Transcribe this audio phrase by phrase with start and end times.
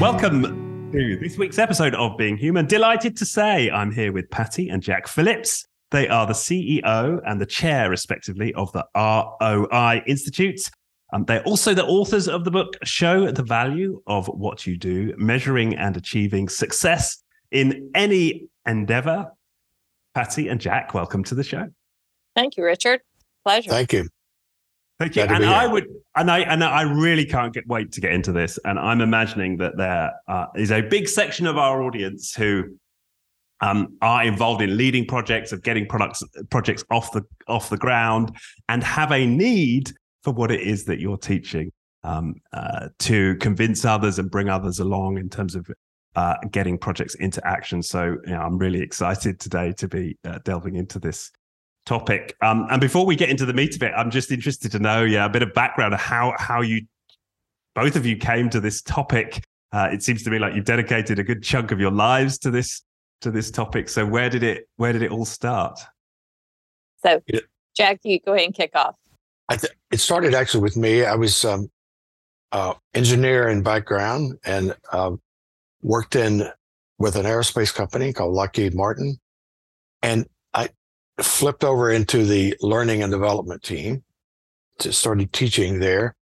[0.00, 2.66] Welcome to this week's episode of Being Human.
[2.66, 5.66] Delighted to say I'm here with Patty and Jack Phillips.
[5.90, 10.60] They are the CEO and the chair, respectively, of the ROI Institute.
[11.12, 15.14] Um, they're also the authors of the book Show the Value of What You Do,
[15.16, 19.32] Measuring and Achieving Success in Any Endeavor.
[20.14, 21.66] Patty and Jack, welcome to the show.
[22.36, 23.00] Thank you, Richard.
[23.44, 23.70] Pleasure.
[23.70, 24.08] Thank you.
[24.98, 25.22] Thank you.
[25.22, 28.58] And I would, and I, and I really can't get wait to get into this.
[28.64, 32.64] And I'm imagining that there uh, is a big section of our audience who
[33.60, 38.36] um, are involved in leading projects of getting products projects off the off the ground
[38.68, 41.72] and have a need for what it is that you're teaching
[42.04, 45.68] um, uh, to convince others and bring others along in terms of
[46.16, 47.82] uh, getting projects into action.
[47.82, 51.30] So you know, I'm really excited today to be uh, delving into this
[51.88, 52.36] topic.
[52.42, 55.04] Um, and before we get into the meat of it, I'm just interested to know,
[55.04, 56.82] yeah, a bit of background of how how you
[57.74, 59.42] both of you came to this topic.
[59.72, 62.50] Uh, it seems to me like you've dedicated a good chunk of your lives to
[62.50, 62.82] this
[63.22, 63.88] to this topic.
[63.88, 65.80] So where did it where did it all start?
[67.02, 67.22] So,
[67.74, 68.96] Jack, you go ahead and kick off.
[69.50, 71.04] Th- it started actually with me.
[71.04, 71.70] I was um,
[72.52, 75.12] uh, engineer in background and uh,
[75.80, 76.46] worked in
[76.98, 79.18] with an aerospace company called Lockheed Martin,
[80.02, 80.26] and
[81.20, 84.02] flipped over into the learning and development team
[84.78, 86.14] to started teaching there.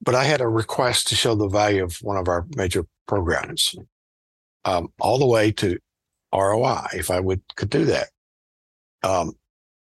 [0.00, 3.76] But I had a request to show the value of one of our major programs,
[4.64, 5.78] um, all the way to
[6.34, 8.08] ROI, if I would could do that.
[9.04, 9.32] Um,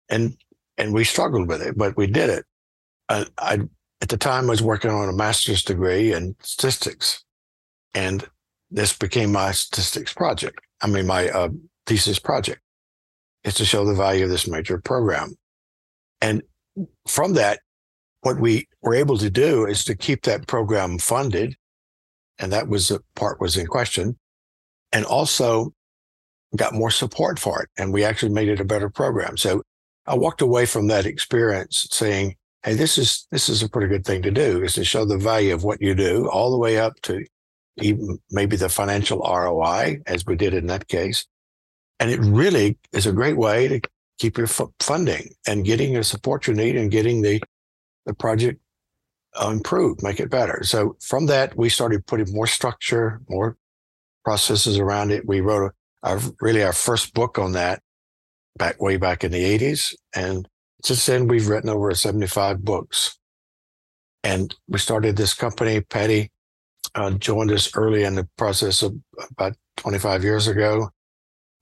[0.09, 0.37] and
[0.79, 2.45] and we struggled with it, but we did it.
[3.09, 3.61] I, I
[4.01, 7.25] at the time I was working on a master's degree in statistics,
[7.95, 8.25] and
[8.71, 10.61] this became my statistics project.
[10.83, 11.49] I mean, my uh,
[11.87, 12.61] thesis project
[13.47, 15.35] is to show the value of this major program.
[16.21, 16.43] And
[17.09, 17.61] from that,
[18.23, 21.55] what we were able to do is to keep that program funded.
[22.39, 24.19] And that was the part was in question.
[24.93, 25.73] And also
[26.57, 27.69] got more support for it.
[27.79, 29.37] And we actually made it a better program.
[29.37, 29.63] So
[30.07, 34.05] I walked away from that experience saying, Hey, this is, this is a pretty good
[34.05, 36.79] thing to do is to show the value of what you do all the way
[36.79, 37.25] up to
[37.77, 41.27] even maybe the financial ROI as we did in that case.
[41.99, 43.81] And it really is a great way to
[44.19, 47.43] keep your f- funding and getting the support you need and getting the,
[48.05, 48.61] the project
[49.41, 50.63] uh, improved, make it better.
[50.63, 53.57] So from that, we started putting more structure, more
[54.25, 55.27] processes around it.
[55.27, 57.83] We wrote a, really our first book on that
[58.57, 59.95] back way back in the 80s.
[60.15, 60.49] And
[60.85, 63.19] since then, we've written over 75 books.
[64.23, 65.81] And we started this company.
[65.81, 66.31] Patty
[66.95, 68.97] uh, joined us early in the process of
[69.31, 70.91] about 25 years ago.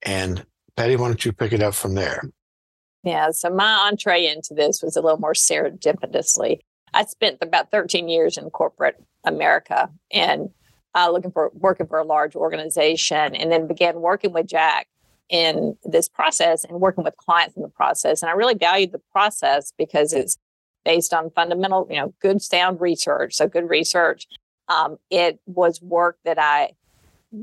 [0.04, 0.44] And
[0.76, 2.22] Patty, why don't you pick it up from there?
[3.02, 6.60] Yeah, so my entree into this was a little more serendipitously.
[6.94, 10.50] I spent about 13 years in corporate America and
[10.94, 14.86] uh, looking for working for a large organization, and then began working with Jack
[15.28, 18.22] in this process and working with clients in the process.
[18.22, 20.38] And I really valued the process because it's
[20.84, 23.34] based on fundamental, you know, good sound research.
[23.34, 24.26] So good research.
[24.68, 26.72] Um, it was work that I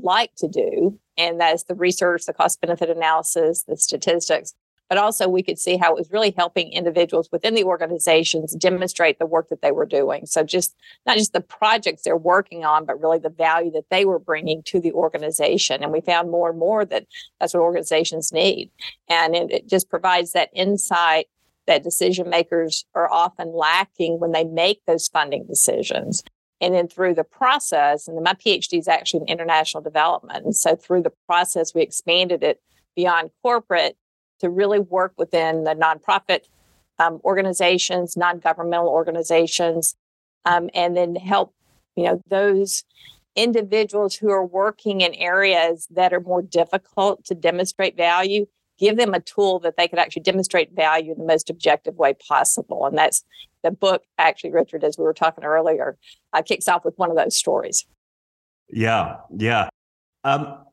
[0.02, 4.54] like to do, and that's the research, the cost benefit analysis, the statistics.
[4.88, 9.18] But also, we could see how it was really helping individuals within the organizations demonstrate
[9.18, 10.26] the work that they were doing.
[10.26, 10.76] So, just
[11.06, 14.62] not just the projects they're working on, but really the value that they were bringing
[14.64, 15.82] to the organization.
[15.82, 17.06] And we found more and more that
[17.40, 18.70] that's what organizations need.
[19.08, 21.28] And it, it just provides that insight
[21.66, 26.22] that decision makers are often lacking when they make those funding decisions.
[26.62, 30.44] And then through the process, and my PhD is actually in international development.
[30.44, 32.62] And so through the process, we expanded it
[32.94, 33.96] beyond corporate
[34.38, 36.44] to really work within the nonprofit
[36.98, 39.96] um, organizations, non-governmental organizations,
[40.44, 41.52] um, and then help
[41.96, 42.84] you know those
[43.34, 48.46] individuals who are working in areas that are more difficult to demonstrate value
[48.78, 52.14] give them a tool that they could actually demonstrate value in the most objective way
[52.28, 53.24] possible and that's
[53.62, 55.96] the book actually richard as we were talking earlier
[56.32, 57.86] uh, kicks off with one of those stories
[58.70, 59.68] yeah yeah
[60.24, 60.64] um,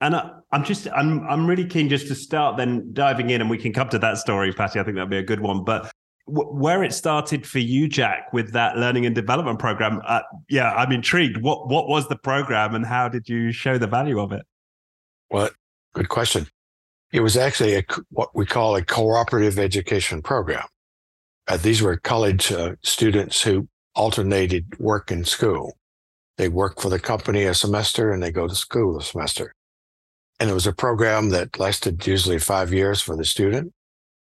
[0.00, 3.48] and I, am just I'm I'm really keen just to start then diving in, and
[3.48, 4.78] we can come to that story, Patty.
[4.80, 5.64] I think that'd be a good one.
[5.64, 5.90] But
[6.26, 10.72] w- where it started for you, Jack, with that learning and development program, uh, yeah,
[10.74, 11.38] I'm intrigued.
[11.38, 14.42] What what was the program, and how did you show the value of it?
[15.30, 15.50] Well,
[15.94, 16.48] good question.
[17.14, 20.66] It was actually a, what we call a cooperative education program.
[21.46, 25.78] Uh, these were college uh, students who alternated work and school.
[26.38, 29.54] They work for the company a semester and they go to school a semester.
[30.40, 33.72] And it was a program that lasted usually five years for the student.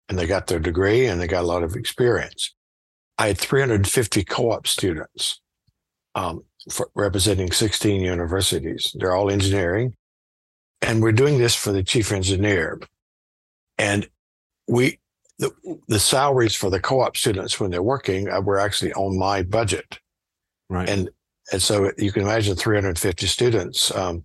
[0.09, 2.55] And they got their degree and they got a lot of experience.
[3.19, 5.41] I had 350 co op students.
[6.15, 6.45] Um,
[6.95, 8.95] representing 16 universities.
[8.97, 9.97] They're all engineering.
[10.83, 12.81] And we're doing this for the chief engineer.
[13.79, 14.09] And
[14.69, 14.99] we,
[15.39, 15.53] the,
[15.89, 19.99] the salaries for the co-op students when they're working uh, were actually on my budget.
[20.69, 20.89] Right.
[20.89, 21.11] And,
[21.53, 24.25] and so you can imagine 350 students um,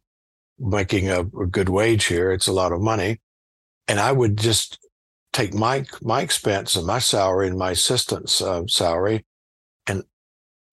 [0.60, 2.32] making a, a good wage here.
[2.32, 3.20] It's a lot of money.
[3.88, 4.80] And I would just
[5.34, 9.26] take my my expense and my salary and my assistant's uh, salary
[9.88, 10.04] and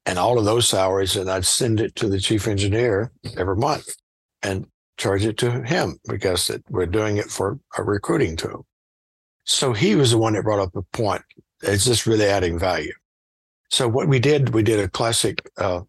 [0.04, 3.94] and all of those salaries and I'd send it to the chief engineer every month
[4.42, 4.66] and
[4.98, 8.66] charge it to him because it, we're doing it for a recruiting tool.
[9.44, 11.22] So he was the one that brought up the point.
[11.62, 12.92] Is this really adding value?
[13.70, 15.82] So what we did, we did a classic uh,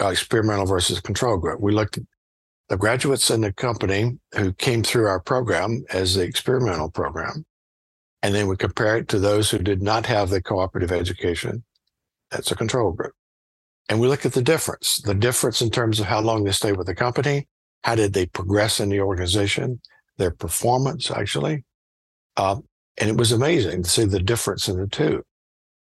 [0.00, 1.60] uh, experimental versus control group.
[1.60, 2.04] We looked at
[2.68, 7.44] the graduates in the company who came through our program as the experimental program.
[8.22, 11.64] And then we compare it to those who did not have the cooperative education.
[12.30, 13.12] That's a control group.
[13.88, 16.72] And we look at the difference, the difference in terms of how long they stay
[16.72, 17.46] with the company,
[17.84, 19.80] how did they progress in the organization,
[20.18, 21.64] their performance actually.
[22.36, 22.56] Uh,
[22.98, 25.22] and it was amazing to see the difference in the two.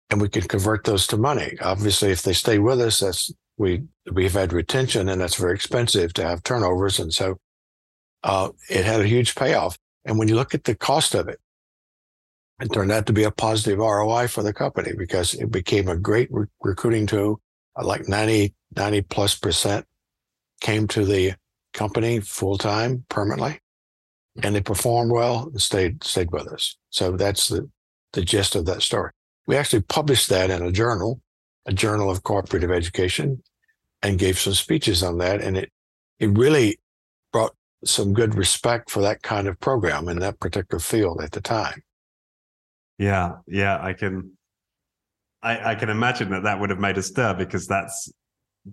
[0.10, 1.58] And we could convert those to money.
[1.62, 6.14] Obviously, if they stay with us, that's we we've had retention, and that's very expensive
[6.14, 7.38] to have turnovers, and so
[8.24, 9.78] uh, it had a huge payoff.
[10.04, 11.40] And when you look at the cost of it,
[12.62, 15.98] it turned out to be a positive ROI for the company because it became a
[15.98, 17.42] great re- recruiting tool.
[17.82, 19.86] Like 90, 90 plus percent
[20.62, 21.34] came to the
[21.76, 23.60] company full time permanently,
[24.42, 26.76] and they performed well and stayed stayed with us.
[26.90, 27.70] So that's the
[28.14, 29.12] the gist of that story.
[29.46, 31.22] We actually published that in a journal
[31.66, 33.42] a journal of cooperative education
[34.02, 35.42] and gave some speeches on that.
[35.42, 35.72] And it,
[36.20, 36.80] it really
[37.34, 41.42] brought some good respect for that kind of program in that particular field at the
[41.42, 41.82] time.
[42.98, 43.38] Yeah.
[43.48, 43.80] Yeah.
[43.82, 44.32] I can,
[45.42, 48.12] I, I can imagine that that would have made a stir because that's,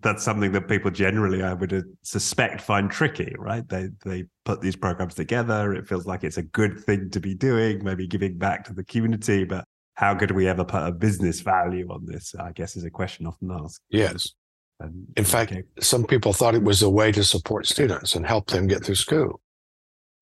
[0.01, 3.69] that's something that people generally, I would uh, suspect, find tricky, right?
[3.69, 5.75] They they put these programs together.
[5.75, 8.85] It feels like it's a good thing to be doing, maybe giving back to the
[8.85, 12.35] community, but how could we ever put a business value on this?
[12.35, 13.83] I guess is a question often asked.
[13.91, 14.33] Yes.
[14.81, 15.63] And, In fact, okay.
[15.81, 18.95] some people thought it was a way to support students and help them get through
[18.95, 19.41] school.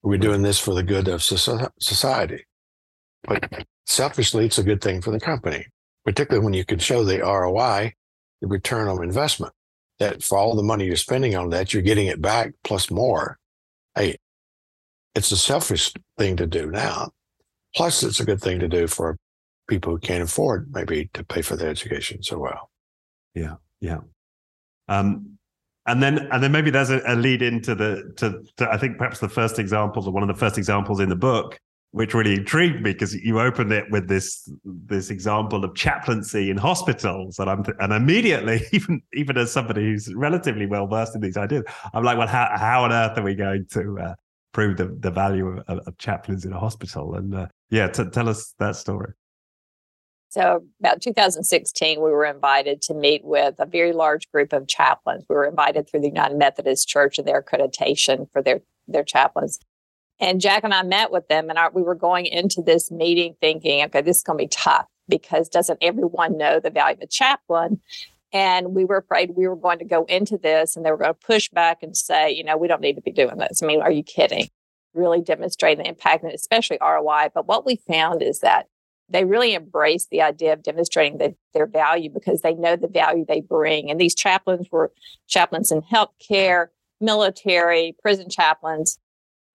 [0.02, 2.44] We're doing this for the good of society.
[3.22, 5.66] But selfishly, it's a good thing for the company,
[6.04, 7.92] particularly when you can show the ROI,
[8.40, 9.52] the return on investment,
[10.00, 13.38] that for all the money you're spending on that, you're getting it back plus more.
[13.94, 14.16] Hey,
[15.14, 17.10] it's a selfish thing to do now.
[17.76, 19.16] Plus, it's a good thing to do for
[19.68, 22.70] people who can't afford maybe to pay for their education so well.
[23.34, 24.00] Yeah, yeah.
[24.88, 25.38] Um,
[25.86, 28.98] and then and then maybe there's a, a lead into the to, to, I think
[28.98, 31.58] perhaps the first examples or one of the first examples in the book,
[31.92, 36.56] which really intrigued me because you opened it with this this example of chaplaincy in
[36.56, 41.36] hospitals, and I'm and immediately even even as somebody who's relatively well versed in these
[41.36, 44.14] ideas, I'm like, well, how how on earth are we going to uh,
[44.52, 47.14] prove the the value of, of, chaplains in a hospital?
[47.14, 49.12] And uh, yeah, t- tell us that story.
[50.30, 55.24] So, about 2016, we were invited to meet with a very large group of chaplains.
[55.28, 59.58] We were invited through the United Methodist Church and their accreditation for their, their chaplains.
[60.20, 63.34] And Jack and I met with them, and our, we were going into this meeting
[63.40, 67.00] thinking, okay, this is going to be tough because doesn't everyone know the value of
[67.02, 67.80] a chaplain?
[68.32, 71.14] And we were afraid we were going to go into this and they were going
[71.14, 73.62] to push back and say, you know, we don't need to be doing this.
[73.62, 74.48] I mean, are you kidding?
[74.94, 77.30] Really demonstrating the impact and especially ROI.
[77.34, 78.66] But what we found is that
[79.08, 83.24] they really embrace the idea of demonstrating the, their value because they know the value
[83.26, 83.90] they bring.
[83.90, 84.92] And these chaplains were
[85.26, 86.68] chaplains in healthcare,
[87.00, 88.98] military, prison chaplains.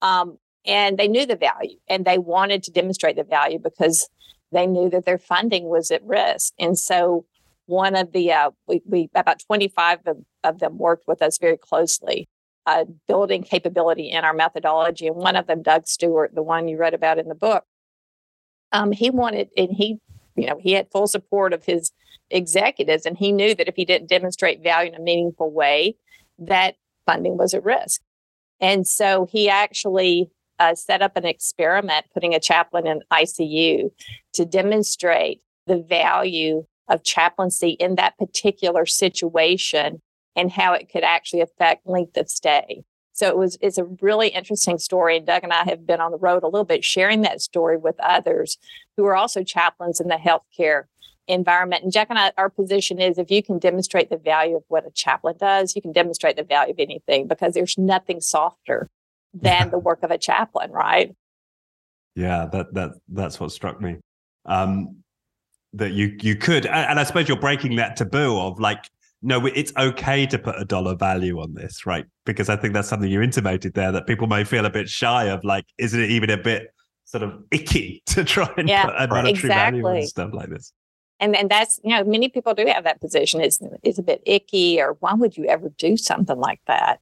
[0.01, 4.09] Um, and they knew the value and they wanted to demonstrate the value because
[4.51, 6.53] they knew that their funding was at risk.
[6.59, 7.25] And so
[7.65, 11.57] one of the, uh, we, we, about 25 of, of them worked with us very
[11.57, 12.27] closely.
[12.67, 15.05] Uh, building capability in our methodology.
[15.05, 17.63] And one of them, Doug Stewart, the one you read about in the book,
[18.71, 19.99] um, he wanted, and he,
[20.35, 21.91] you know, he had full support of his
[22.31, 25.95] executives, and he knew that if he didn't demonstrate value in a meaningful way,
[26.39, 28.01] that funding was at risk.
[28.59, 33.91] And so he actually uh, set up an experiment, putting a chaplain in ICU
[34.33, 40.01] to demonstrate the value of chaplaincy in that particular situation
[40.35, 42.83] and how it could actually affect length of stay.
[43.13, 45.17] So it was it's a really interesting story.
[45.17, 47.77] And Doug and I have been on the road a little bit sharing that story
[47.77, 48.57] with others
[48.97, 50.83] who are also chaplains in the healthcare
[51.27, 51.83] environment.
[51.83, 54.85] And Jack and I, our position is if you can demonstrate the value of what
[54.85, 58.89] a chaplain does, you can demonstrate the value of anything because there's nothing softer
[59.41, 61.15] than the work of a chaplain, right?
[62.15, 63.97] Yeah, that that that's what struck me.
[64.45, 64.97] Um,
[65.73, 68.89] that you you could, and I suppose you're breaking that taboo of like
[69.21, 72.05] no, it's okay to put a dollar value on this, right?
[72.25, 75.25] Because I think that's something you intimated there that people may feel a bit shy
[75.25, 75.43] of.
[75.43, 76.67] Like, isn't it even a bit
[77.05, 79.81] sort of icky to try and yeah, put a monetary exactly.
[79.81, 80.71] value on stuff like this?
[81.19, 83.41] And and that's you know many people do have that position.
[83.41, 86.99] It's it's a bit icky, or why would you ever do something like that?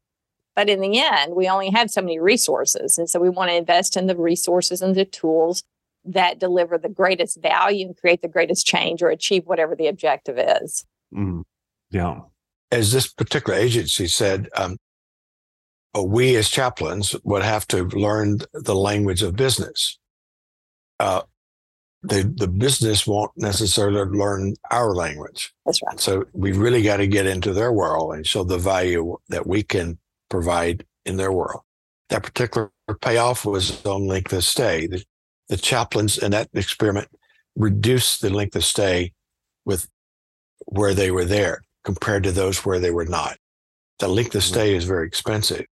[0.56, 3.56] But in the end, we only have so many resources, and so we want to
[3.56, 5.64] invest in the resources and the tools
[6.06, 10.38] that deliver the greatest value and create the greatest change or achieve whatever the objective
[10.38, 10.86] is.
[11.14, 11.44] Mm.
[11.90, 12.22] Yeah.
[12.72, 14.78] As this particular agency said, um,
[15.96, 20.00] uh, we as chaplains would have to learn the language of business.
[21.00, 21.22] Uh,
[22.02, 25.54] the the business won't necessarily learn our language.
[25.66, 26.00] That's right.
[26.00, 29.64] So we really got to get into their world and show the value that we
[29.64, 29.98] can
[30.34, 31.62] provide in their world.
[32.10, 32.72] That particular
[33.02, 34.88] payoff was on length of stay.
[34.88, 35.04] The,
[35.48, 37.08] the chaplains in that experiment
[37.56, 39.14] reduced the length of stay
[39.64, 39.88] with
[40.66, 43.38] where they were there compared to those where they were not.
[44.00, 44.54] The length of mm-hmm.
[44.54, 45.66] stay is very expensive.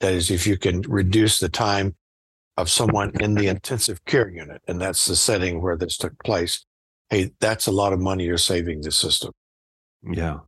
[0.00, 1.94] That is, if you can reduce the time
[2.56, 6.64] of someone in the intensive care unit, and that's the setting where this took place,
[7.10, 9.32] hey, that's a lot of money you're saving the system.
[10.10, 10.38] Yeah.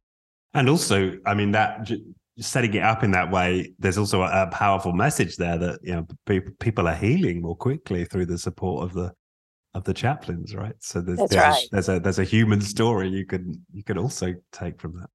[0.54, 1.90] And also, I mean, that
[2.40, 5.92] setting it up in that way, there's also a, a powerful message there that, you
[5.92, 9.12] know, people, people are healing more quickly through the support of the,
[9.74, 10.74] of the chaplains, right?
[10.80, 11.68] So there's there's, right.
[11.72, 15.10] there's, a there's a human story you can you can also take from that.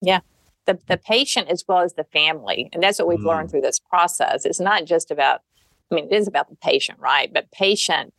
[0.00, 0.20] Yeah.
[0.66, 2.68] The the patient as well as the family.
[2.72, 3.26] And that's what we've mm.
[3.26, 4.44] learned through this process.
[4.44, 5.40] It's not just about
[5.90, 7.32] I mean, it is about the patient, right?
[7.32, 8.12] But patient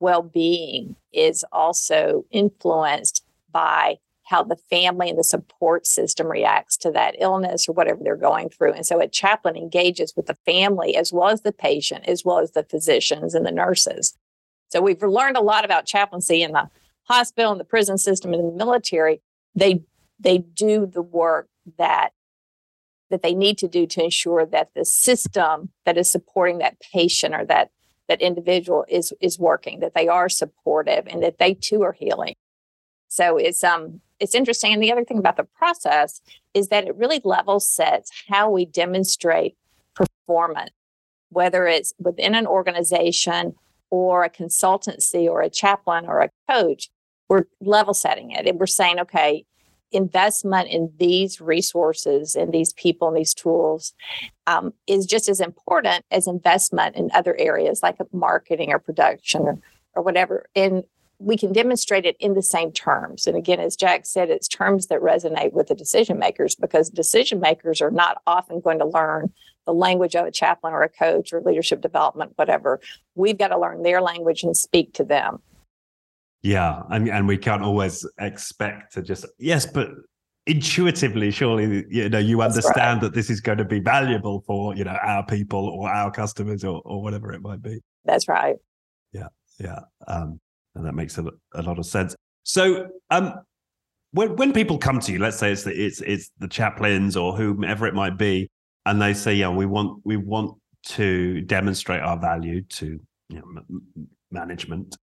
[0.00, 7.14] well-being is also influenced by how the family and the support system reacts to that
[7.18, 8.72] illness or whatever they're going through.
[8.72, 12.38] And so a chaplain engages with the family as well as the patient, as well
[12.38, 14.16] as the physicians and the nurses.
[14.68, 16.68] So we've learned a lot about chaplaincy in the
[17.04, 19.20] hospital and the prison system and the military.
[19.54, 19.82] They
[20.18, 22.10] they do the work that
[23.10, 27.34] that they need to do to ensure that the system that is supporting that patient
[27.34, 27.70] or that
[28.08, 32.34] that individual is is working, that they are supportive and that they too are healing.
[33.08, 34.72] So it's um it's interesting.
[34.72, 36.20] And the other thing about the process
[36.52, 39.56] is that it really level sets how we demonstrate
[39.94, 40.70] performance,
[41.30, 43.54] whether it's within an organization
[43.90, 46.90] or a consultancy or a chaplain or a coach,
[47.28, 49.44] we're level setting it and we're saying, okay,
[49.92, 53.92] investment in these resources and these people and these tools
[54.46, 59.58] um, is just as important as investment in other areas like marketing or production or,
[59.94, 60.46] or whatever.
[60.56, 60.82] And
[61.18, 63.26] we can demonstrate it in the same terms.
[63.26, 67.40] And again, as Jack said, it's terms that resonate with the decision makers because decision
[67.40, 69.32] makers are not often going to learn
[69.66, 72.80] the language of a chaplain or a coach or leadership development, whatever.
[73.14, 75.40] We've got to learn their language and speak to them.
[76.42, 79.88] Yeah, and and we can't always expect to just yes, but
[80.46, 83.00] intuitively, surely you know you understand right.
[83.00, 86.62] that this is going to be valuable for you know our people or our customers
[86.62, 87.80] or or whatever it might be.
[88.04, 88.56] That's right.
[89.12, 89.28] Yeah,
[89.58, 90.38] yeah, um,
[90.74, 92.14] and that makes a, a lot of sense.
[92.42, 93.34] So, um,
[94.12, 97.36] when when people come to you, let's say it's the, it's it's the chaplains or
[97.36, 98.48] whomever it might be,
[98.86, 103.42] and they say, yeah, we want we want to demonstrate our value to you know,
[103.56, 104.96] m- management.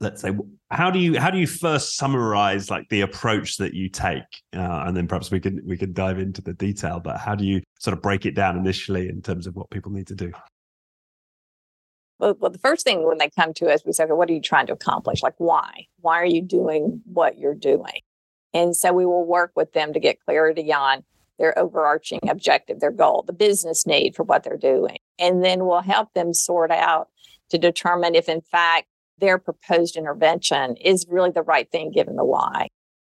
[0.00, 0.30] Let's say
[0.70, 4.22] how do you how do you first summarize like the approach that you take?
[4.56, 7.44] Uh, and then perhaps we can we can dive into the detail but how do
[7.44, 10.32] you sort of break it down initially in terms of what people need to do
[12.18, 14.40] well, the first thing when they come to us we say okay, what are you
[14.40, 15.22] trying to accomplish?
[15.22, 15.86] Like why?
[16.00, 18.00] Why are you doing what you're doing?
[18.54, 21.04] And so we will work with them to get clarity on
[21.38, 24.98] their overarching objective their goal the business need for what they're doing.
[25.18, 27.08] And then we'll help them sort out
[27.50, 32.24] to determine if in fact their proposed intervention is really the right thing given the
[32.24, 32.68] why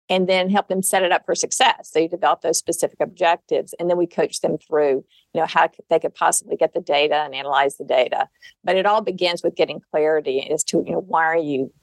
[0.09, 1.89] and then help them set it up for success.
[1.91, 5.69] So you develop those specific objectives, and then we coach them through, you know, how
[5.89, 8.29] they could possibly get the data and analyze the data.
[8.63, 11.73] But it all begins with getting clarity as to, you know, why are you,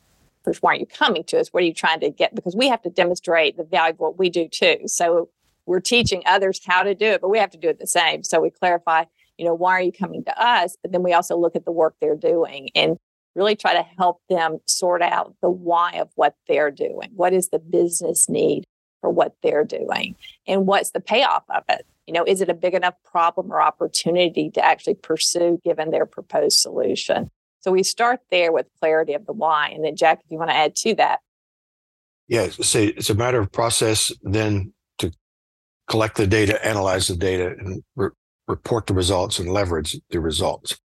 [0.45, 1.49] first, why are you coming to us?
[1.49, 2.35] What are you trying to get?
[2.35, 4.79] Because we have to demonstrate the value of what we do too.
[4.87, 5.29] So
[5.67, 8.23] we're teaching others how to do it, but we have to do it the same.
[8.23, 9.05] So we clarify,
[9.37, 10.76] you know, why are you coming to us?
[10.81, 12.99] But then we also look at the work they're doing and
[13.35, 17.11] really try to help them sort out the why of what they're doing.
[17.15, 18.65] What is the business need
[19.01, 20.17] for what they're doing?
[20.47, 21.87] And what's the payoff of it?
[22.07, 26.07] You know, is it a big enough problem or opportunity to actually pursue given their
[26.07, 27.31] proposed solution?
[27.61, 29.69] So we start there with clarity of the why.
[29.69, 31.21] And then, Jack, if you want to add to that.
[32.29, 35.12] Yeah, so it's a matter of process then to
[35.89, 38.11] collect the data, analyze the data, and re-
[38.49, 40.79] report the results and leverage the results.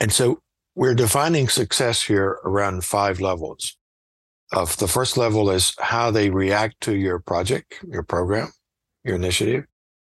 [0.00, 0.40] And so
[0.74, 3.76] we're defining success here around five levels.
[4.52, 8.52] of the first level is how they react to your project, your program,
[9.04, 9.64] your initiative.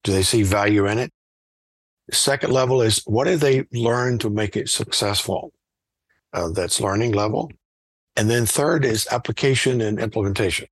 [0.05, 1.13] Do they see value in it?
[2.13, 5.53] Second level is what have they learn to make it successful?
[6.33, 7.51] Uh, that's learning level.
[8.15, 10.69] And then third is application and implementation,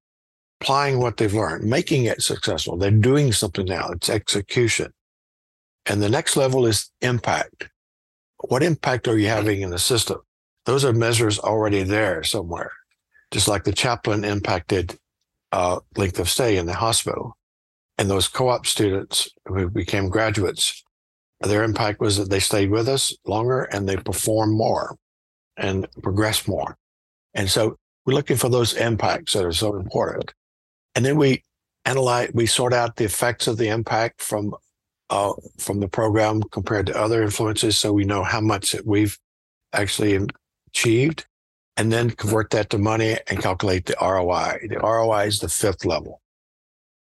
[0.61, 2.77] applying what they've learned, making it successful.
[2.77, 3.89] They're doing something now.
[3.89, 4.93] It's execution.
[5.87, 7.69] And the next level is impact.
[8.49, 10.19] What impact are you having in the system?
[10.67, 12.73] Those are measures already there somewhere,
[13.31, 14.99] just like the chaplain impacted
[15.53, 17.37] uh, length of stay in the hospital.
[17.97, 20.83] And those co-op students who became graduates,
[21.41, 24.97] their impact was that they stayed with us longer and they performed more
[25.57, 26.77] and progressed more.
[27.35, 30.33] And so we're looking for those impacts that are so important.
[30.95, 31.45] And then we
[31.85, 34.55] analyze, we sort out the effects of the impact from
[35.11, 39.19] uh, from the program compared to other influences, so we know how much we've
[39.73, 40.19] actually
[40.69, 41.27] achieved,
[41.77, 44.69] and then convert that to money and calculate the ROI.
[44.69, 46.21] The ROI is the fifth level,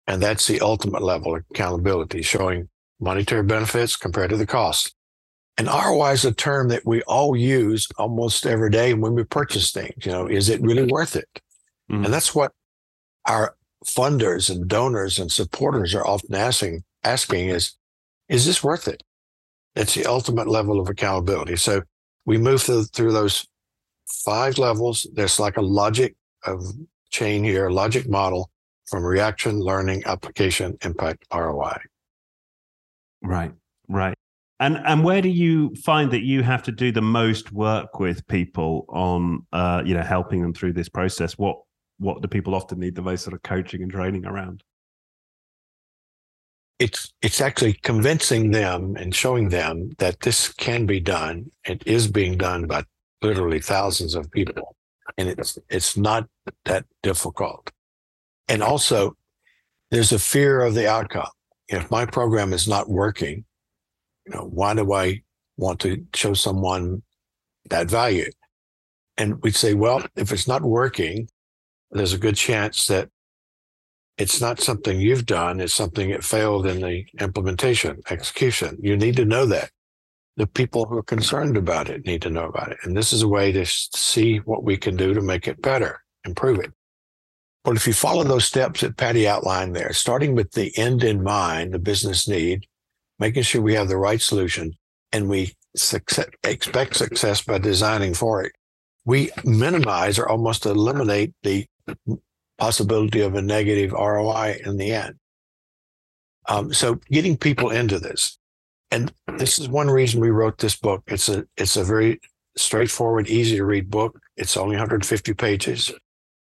[0.06, 2.68] and that's the ultimate level of accountability, showing
[3.00, 4.94] monetary benefits compared to the cost.
[5.58, 9.70] And ROI is a term that we all use almost every day when we purchase
[9.70, 10.06] things.
[10.06, 11.28] You know, is it really worth it?
[11.90, 12.04] Mm-hmm.
[12.04, 12.52] And that's what
[13.26, 17.72] our funders and donors and supporters are often asking asking is
[18.28, 19.02] is this worth it?
[19.74, 21.56] It's the ultimate level of accountability.
[21.56, 21.82] So
[22.26, 23.46] we move through, through those
[24.24, 25.06] five levels.
[25.14, 26.14] There's like a logic
[26.44, 26.62] of
[27.10, 28.50] chain here, logic model
[28.86, 31.78] from reaction, learning, application, impact, ROI.
[33.22, 33.52] Right,
[33.88, 34.14] right.
[34.60, 38.26] And and where do you find that you have to do the most work with
[38.28, 41.38] people on uh, you know helping them through this process?
[41.38, 41.56] What
[41.98, 44.62] what do people often need the most sort of coaching and training around?
[46.82, 51.48] It's it's actually convincing them and showing them that this can be done.
[51.64, 52.82] It is being done by
[53.22, 54.74] literally thousands of people,
[55.16, 56.28] and it's it's not
[56.64, 57.70] that difficult.
[58.48, 59.16] And also,
[59.92, 61.30] there's a fear of the outcome.
[61.68, 63.44] If my program is not working,
[64.26, 65.22] you know, why do I
[65.56, 67.02] want to show someone
[67.70, 68.30] that value?
[69.16, 71.28] And we'd say, well, if it's not working,
[71.92, 73.08] there's a good chance that
[74.18, 75.60] it's not something you've done.
[75.60, 78.78] It's something that failed in the implementation, execution.
[78.80, 79.70] You need to know that.
[80.36, 82.78] The people who are concerned about it need to know about it.
[82.84, 86.02] And this is a way to see what we can do to make it better,
[86.24, 86.72] improve it.
[87.64, 91.22] But if you follow those steps that Patty outlined there, starting with the end in
[91.22, 92.66] mind, the business need,
[93.18, 94.74] making sure we have the right solution,
[95.12, 98.52] and we success, expect success by designing for it,
[99.04, 101.66] we minimize or almost eliminate the
[102.62, 105.16] possibility of a negative ROI in the end.
[106.48, 108.38] Um, so getting people into this,
[108.92, 111.02] and this is one reason we wrote this book.
[111.08, 112.20] It's a it's a very
[112.56, 114.16] straightforward, easy to read book.
[114.36, 115.92] It's only 150 pages.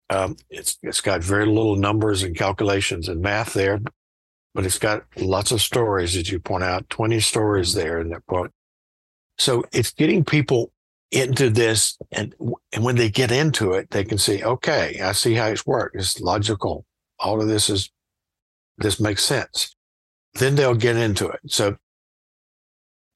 [0.09, 3.79] Um, it's it's got very little numbers and calculations and math there,
[4.55, 8.25] but it's got lots of stories, as you point out, 20 stories there in that
[8.27, 8.51] book.
[9.37, 10.73] So it's getting people
[11.11, 12.35] into this and
[12.73, 15.97] and when they get into it they can see okay i see how it's worked.
[15.97, 16.85] It's logical.
[17.19, 17.91] All of this is
[18.79, 19.75] this makes sense.
[20.35, 21.41] Then they'll get into it.
[21.47, 21.77] So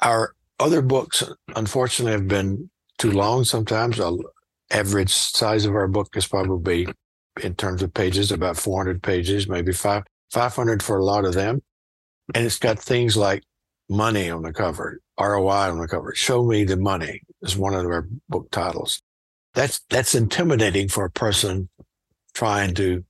[0.01, 1.23] our other books
[1.55, 3.99] unfortunately have been too long sometimes.
[3.99, 4.23] The
[4.71, 6.89] average size of our book is probably
[7.43, 11.63] in terms of pages about 400 pages maybe 5 500 for a lot of them.
[12.35, 13.43] And it's got things like
[13.89, 16.15] money on the cover ROI on the cover.
[16.15, 19.03] Show me the money is one of our book titles.
[19.55, 21.69] That's that's intimidating for a person
[22.35, 23.05] trying to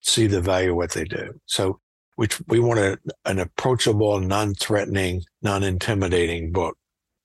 [0.00, 1.40] see the value of what they do.
[1.46, 1.80] So
[2.18, 6.76] which we want a, an approachable, non-threatening, non-intimidating book.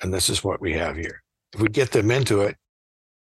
[0.02, 1.24] And this is what we have here.
[1.54, 2.58] If we get them into it,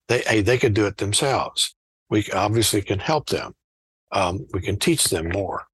[0.09, 1.75] they hey, they could do it themselves.
[2.11, 3.55] We obviously can help them.
[4.13, 5.65] Um, we can teach them more.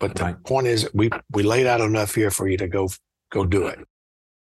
[0.00, 0.44] But the right.
[0.44, 2.88] point is, we we laid out enough here for you to go
[3.30, 3.80] go do it.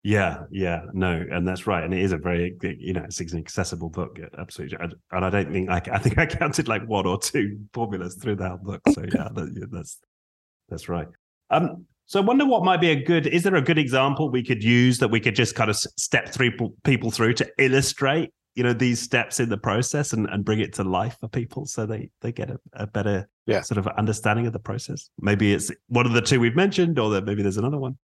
[0.02, 3.38] Yeah, yeah, no, and that's right, and it is a very, you know, it's an
[3.38, 7.20] accessible book, absolutely, and I don't think I, I think I counted like one or
[7.20, 10.00] two formulas through that book, so yeah, that, that's
[10.70, 11.08] that's right.
[11.50, 13.28] Um, so I wonder what might be a good.
[13.28, 16.30] Is there a good example we could use that we could just kind of step
[16.30, 20.60] through people through to illustrate, you know, these steps in the process and, and bring
[20.60, 23.62] it to life for people so they they get a, a better yeah.
[23.62, 25.10] sort of understanding of the process.
[25.20, 27.98] Maybe it's one of the two we've mentioned, or that maybe there's another one.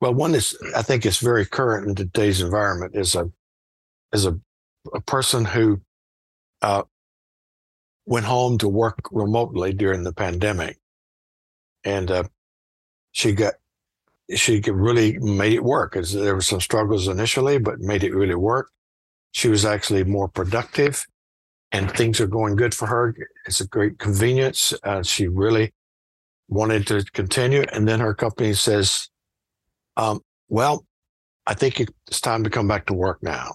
[0.00, 3.30] Well, one is I think is very current in today's environment is a
[4.12, 4.38] is a
[4.94, 5.80] a person who
[6.62, 6.84] uh,
[8.06, 10.78] went home to work remotely during the pandemic,
[11.84, 12.24] and uh,
[13.12, 13.54] she got
[14.34, 15.94] she really made it work.
[15.94, 18.70] There were some struggles initially, but made it really work.
[19.32, 21.06] She was actually more productive.
[21.72, 23.14] and things are going good for her.
[23.46, 24.74] It's a great convenience.
[24.82, 25.72] Uh, she really
[26.48, 27.64] wanted to continue.
[27.72, 29.08] And then her company says,
[29.96, 30.86] um, Well,
[31.46, 33.54] I think it's time to come back to work now.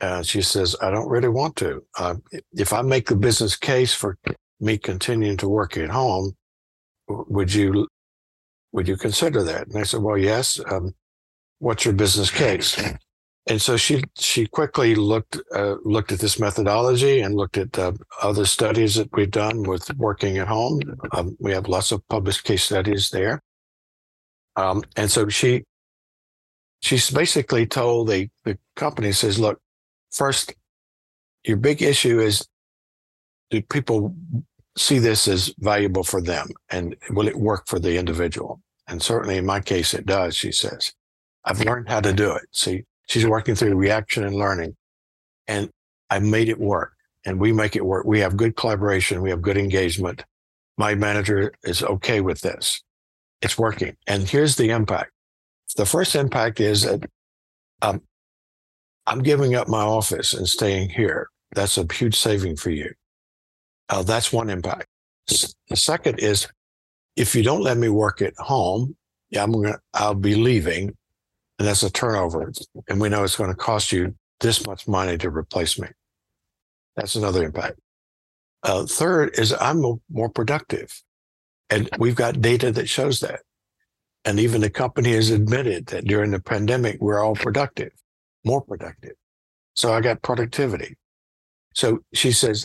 [0.00, 1.84] And she says, I don't really want to.
[1.98, 2.16] Uh,
[2.52, 4.18] if I make the business case for
[4.60, 6.34] me continuing to work at home,
[7.08, 7.86] would you
[8.72, 9.68] would you consider that?
[9.68, 10.58] And I said, Well, yes.
[10.70, 10.94] Um,
[11.58, 12.80] what's your business case?
[13.46, 17.92] And so she she quickly looked uh, looked at this methodology and looked at uh,
[18.22, 20.80] other studies that we've done with working at home.
[21.12, 23.42] Um, we have lots of published case studies there.
[24.56, 25.64] Um, and so she
[26.80, 29.60] she's basically told the the company says, look,
[30.10, 30.54] first,
[31.44, 32.46] your big issue is
[33.50, 34.14] do people
[34.76, 38.60] see this as valuable for them and will it work for the individual?
[38.88, 40.36] And certainly in my case, it does.
[40.36, 40.92] She says,
[41.44, 42.42] I've learned how to do it.
[42.52, 44.76] See She's working through reaction and learning.
[45.46, 45.70] And
[46.10, 46.92] I made it work
[47.24, 48.06] and we make it work.
[48.06, 49.20] We have good collaboration.
[49.20, 50.24] We have good engagement.
[50.78, 52.82] My manager is okay with this.
[53.44, 53.94] It's working.
[54.06, 55.12] And here's the impact.
[55.76, 57.04] The first impact is that
[57.82, 58.00] um,
[59.06, 61.28] I'm giving up my office and staying here.
[61.54, 62.90] That's a huge saving for you.
[63.90, 64.86] Uh, that's one impact.
[65.28, 66.48] The second is
[67.16, 68.96] if you don't let me work at home,
[69.28, 70.96] yeah, I'm gonna, I'll be leaving
[71.58, 72.50] and that's a turnover.
[72.88, 75.88] And we know it's going to cost you this much money to replace me.
[76.96, 77.78] That's another impact.
[78.62, 81.02] Uh, third is I'm more productive.
[81.70, 83.40] And we've got data that shows that.
[84.24, 87.92] And even the company has admitted that during the pandemic, we're all productive,
[88.44, 89.12] more productive.
[89.74, 90.96] So I got productivity.
[91.74, 92.64] So she says,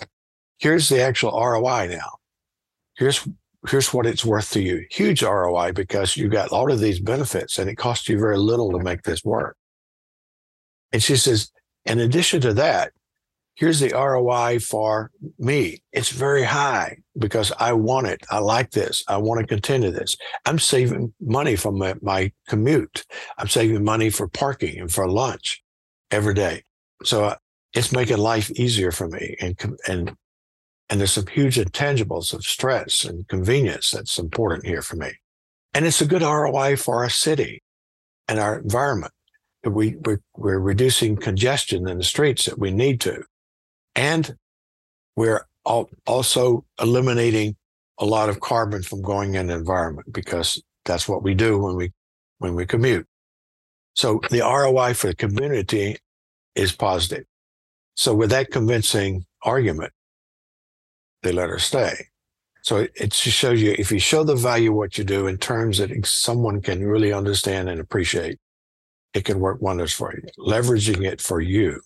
[0.57, 2.17] here's the actual ROI now.
[2.95, 3.27] Here's
[3.67, 4.85] here's what it's worth to you.
[4.89, 8.71] Huge ROI because you got all of these benefits and it costs you very little
[8.71, 9.57] to make this work.
[10.91, 11.51] And she says,
[11.85, 12.93] in addition to that,
[13.59, 15.83] here's the ROI for me.
[15.91, 18.25] It's very high because I want it.
[18.31, 19.03] I like this.
[19.09, 20.15] I want to continue this.
[20.45, 23.05] I'm saving money from my, my commute.
[23.37, 25.61] I'm saving money for parking and for lunch
[26.09, 26.63] every day.
[27.03, 27.35] So uh,
[27.73, 30.15] it's making life easier for me and, and
[30.89, 35.11] and there's some huge intangibles of stress and convenience that's important here for me.
[35.75, 37.61] And it's a good ROI for our city
[38.27, 39.13] and our environment.
[39.63, 43.23] We, we're, we're reducing congestion in the streets that we need to.
[43.99, 44.33] And
[45.17, 47.57] we're also eliminating
[47.99, 51.75] a lot of carbon from going in the environment because that's what we do when
[51.75, 51.91] we,
[52.37, 53.05] when we commute.
[53.95, 55.97] So the ROI for the community
[56.55, 57.25] is positive.
[57.95, 59.91] So with that convincing argument,
[61.21, 62.07] they let her stay.
[62.61, 65.37] So it, just shows you if you show the value of what you do in
[65.37, 68.39] terms that someone can really understand and appreciate,
[69.13, 70.23] it can work wonders for you.
[70.41, 71.81] Leveraging it for you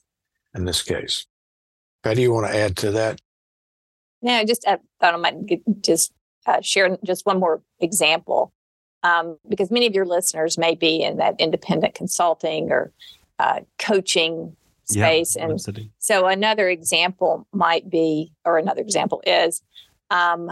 [0.54, 1.26] in this case.
[2.03, 3.19] Patty, you want to add to that?
[4.21, 5.35] No, I just I thought I might
[5.81, 6.13] just
[6.45, 8.53] uh, share just one more example
[9.03, 12.91] um, because many of your listeners may be in that independent consulting or
[13.39, 15.35] uh, coaching space.
[15.35, 19.61] Yeah, and so another example might be, or another example is,
[20.09, 20.51] um,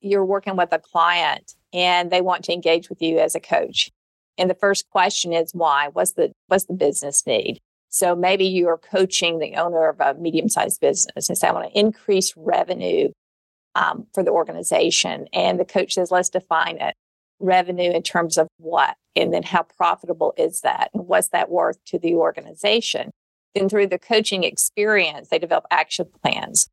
[0.00, 3.90] you're working with a client and they want to engage with you as a coach.
[4.38, 5.88] And the first question is why?
[5.92, 7.60] What's the what's the business need?
[7.92, 11.70] So maybe you are coaching the owner of a medium-sized business and say, I want
[11.70, 13.10] to increase revenue
[13.74, 15.26] um, for the organization.
[15.34, 16.94] And the coach says, let's define it.
[17.38, 18.96] Revenue in terms of what?
[19.14, 20.88] And then how profitable is that?
[20.94, 23.10] And what's that worth to the organization?
[23.54, 26.70] Then through the coaching experience, they develop action plans.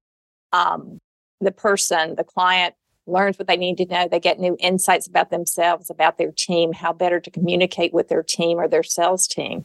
[0.53, 0.99] Um,
[1.41, 2.75] the person, the client
[3.07, 4.07] learns what they need to know.
[4.07, 8.23] They get new insights about themselves, about their team, how better to communicate with their
[8.23, 9.63] team or their sales team.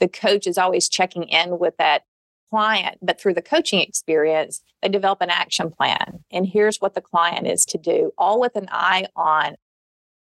[0.00, 2.02] The coach is always checking in with that
[2.50, 6.24] client, but through the coaching experience, they develop an action plan.
[6.30, 9.56] And here's what the client is to do, all with an eye on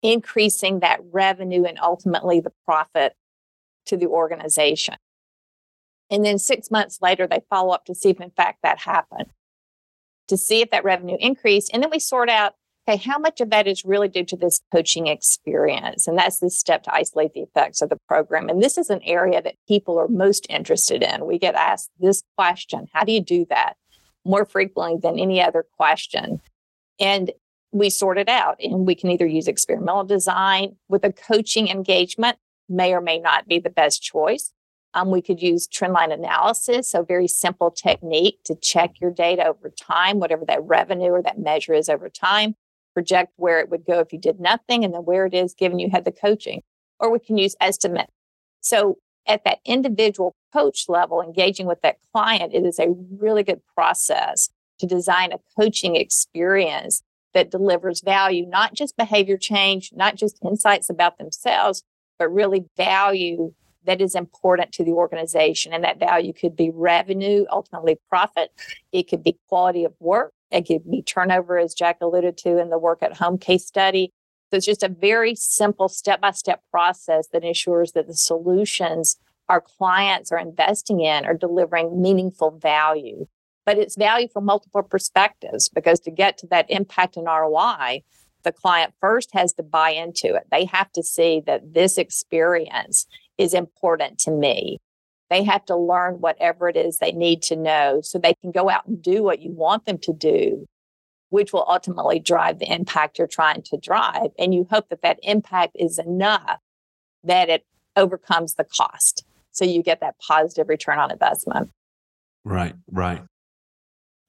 [0.02, 3.16] increasing that revenue and ultimately the profit
[3.86, 4.96] to the organization.
[6.10, 9.30] And then six months later, they follow up to see if, in fact, that happened,
[10.28, 11.72] to see if that revenue increased.
[11.74, 12.54] And then we sort out,
[12.88, 16.08] okay, how much of that is really due to this coaching experience?
[16.08, 18.50] And that's the step to isolate the effects of the program.
[18.50, 21.26] And this is an area that people are most interested in.
[21.26, 23.74] We get asked this question How do you do that?
[24.24, 26.42] More frequently than any other question.
[27.00, 27.32] And
[27.72, 28.58] we sort it out.
[28.60, 32.38] And we can either use experimental design with a coaching engagement,
[32.70, 34.52] may or may not be the best choice.
[34.94, 39.70] Um, we could use trendline analysis, so very simple technique to check your data over
[39.70, 42.56] time, whatever that revenue or that measure is over time,
[42.96, 45.78] project where it would go if you did nothing, and then where it is given
[45.78, 46.64] you had the coaching.
[47.00, 48.10] Or we can use estimate.
[48.62, 53.62] So at that individual coach level, engaging with that client, it is a really good
[53.76, 57.04] process to design a coaching experience
[57.34, 61.84] that delivers value, not just behavior change, not just insights about themselves,
[62.18, 63.54] but really value
[63.86, 65.74] that is important to the organization.
[65.74, 68.52] And that value could be revenue, ultimately profit.
[68.92, 70.34] It could be quality of work.
[70.52, 74.12] It could be turnover, as Jack alluded to in the work at home case study.
[74.50, 79.18] So it's just a very simple step by step process that ensures that the solutions
[79.50, 83.28] our clients are investing in are delivering meaningful value.
[83.66, 88.04] But it's value from multiple perspectives because to get to that impact and ROI,
[88.44, 90.44] the client first has to buy into it.
[90.52, 94.80] They have to see that this experience is important to me.
[95.30, 98.70] They have to learn whatever it is they need to know so they can go
[98.70, 100.68] out and do what you want them to do,
[101.30, 104.30] which will ultimately drive the impact you're trying to drive.
[104.38, 106.60] And you hope that that impact is enough
[107.24, 109.26] that it overcomes the cost.
[109.52, 111.72] So you get that positive return on investment.
[112.44, 113.24] Right, right.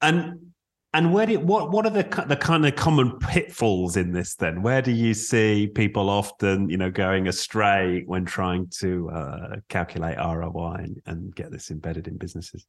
[0.00, 0.52] And
[0.96, 4.62] and where do what what are the the kind of common pitfalls in this then?
[4.62, 10.16] Where do you see people often you know going astray when trying to uh, calculate
[10.16, 12.66] ROI and, and get this embedded in businesses?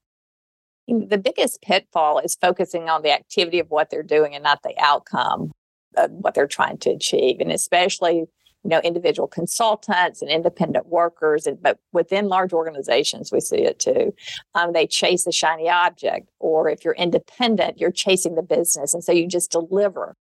[0.89, 4.73] The biggest pitfall is focusing on the activity of what they're doing and not the
[4.77, 5.51] outcome
[5.95, 8.25] of what they're trying to achieve, and especially
[8.67, 13.79] you know individual consultants and independent workers and but within large organizations we see it
[13.79, 14.13] too.
[14.55, 19.01] Um, they chase a shiny object or if you're independent you're chasing the business and
[19.01, 20.15] so you just deliver.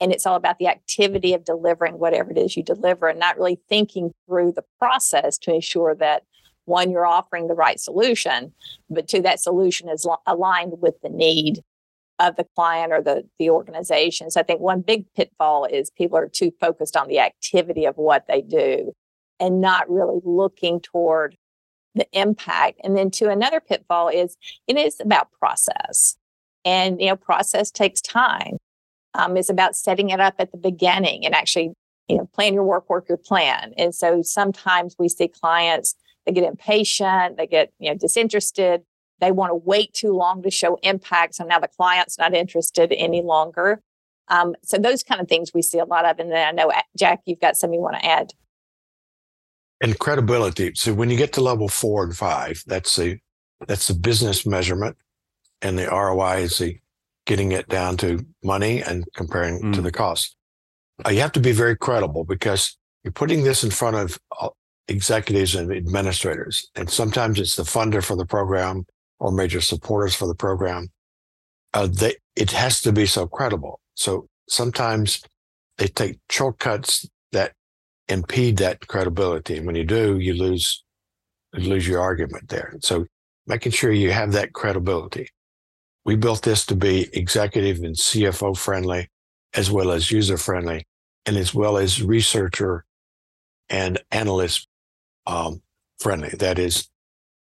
[0.00, 3.36] And it's all about the activity of delivering whatever it is you deliver and not
[3.36, 6.22] really thinking through the process to ensure that
[6.64, 8.54] one you're offering the right solution
[8.88, 11.62] but two that solution is lo- aligned with the need
[12.20, 14.30] of the client or the the organization.
[14.30, 17.96] So I think one big pitfall is people are too focused on the activity of
[17.96, 18.92] what they do
[19.40, 21.36] and not really looking toward
[21.94, 22.80] the impact.
[22.84, 24.36] And then to another pitfall is
[24.68, 26.16] it is about process.
[26.64, 28.58] And you know, process takes time.
[29.14, 31.72] Um, it's about setting it up at the beginning and actually,
[32.06, 33.72] you know, plan your work, work your plan.
[33.76, 38.82] And so sometimes we see clients they get impatient, they get you know disinterested
[39.20, 41.34] they want to wait too long to show impact.
[41.34, 43.82] So now the client's not interested any longer.
[44.28, 46.18] Um, so those kind of things we see a lot of.
[46.18, 48.30] And then I know, uh, Jack, you've got something you want to add.
[49.80, 50.72] And credibility.
[50.74, 53.18] So when you get to level four and five, that's the
[53.66, 54.96] that's the business measurement,
[55.62, 56.78] and the ROI is the
[57.26, 59.74] getting it down to money and comparing mm.
[59.74, 60.34] to the cost.
[61.04, 64.48] Uh, you have to be very credible because you're putting this in front of uh,
[64.88, 68.86] executives and administrators, and sometimes it's the funder for the program,
[69.20, 70.88] or major supporters for the program,
[71.74, 73.80] uh, they, it has to be so credible.
[73.94, 75.22] So sometimes
[75.78, 77.52] they take shortcuts that
[78.08, 79.56] impede that credibility.
[79.56, 80.84] And when you do, you lose,
[81.54, 82.74] you lose your argument there.
[82.80, 83.06] So
[83.46, 85.28] making sure you have that credibility.
[86.04, 89.08] We built this to be executive and CFO friendly,
[89.54, 90.86] as well as user friendly,
[91.26, 92.84] and as well as researcher
[93.68, 94.66] and analyst
[95.26, 95.62] um,
[95.98, 96.30] friendly.
[96.30, 96.88] That is,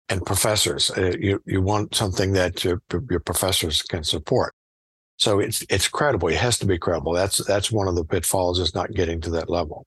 [0.09, 0.91] and professors.
[0.91, 4.53] Uh, you you want something that your, your professors can support.
[5.17, 6.27] So it's it's credible.
[6.27, 7.13] It has to be credible.
[7.13, 9.85] That's that's one of the pitfalls is not getting to that level.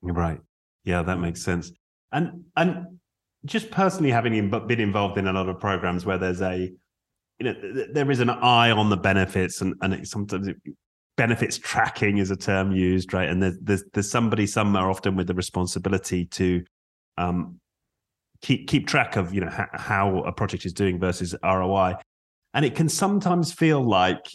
[0.00, 0.40] Right.
[0.84, 1.72] Yeah, that makes sense.
[2.12, 2.98] And and
[3.44, 6.72] just personally having been involved in a lot of programs where there's a
[7.38, 7.54] you know
[7.92, 10.56] there is an eye on the benefits and and it, sometimes it,
[11.16, 15.26] benefits tracking is a term used right and there's there's, there's somebody somewhere often with
[15.26, 16.64] the responsibility to
[17.18, 17.60] um,
[18.42, 21.94] keep keep track of you know ha- how a project is doing versus ROI,
[22.54, 24.26] and it can sometimes feel like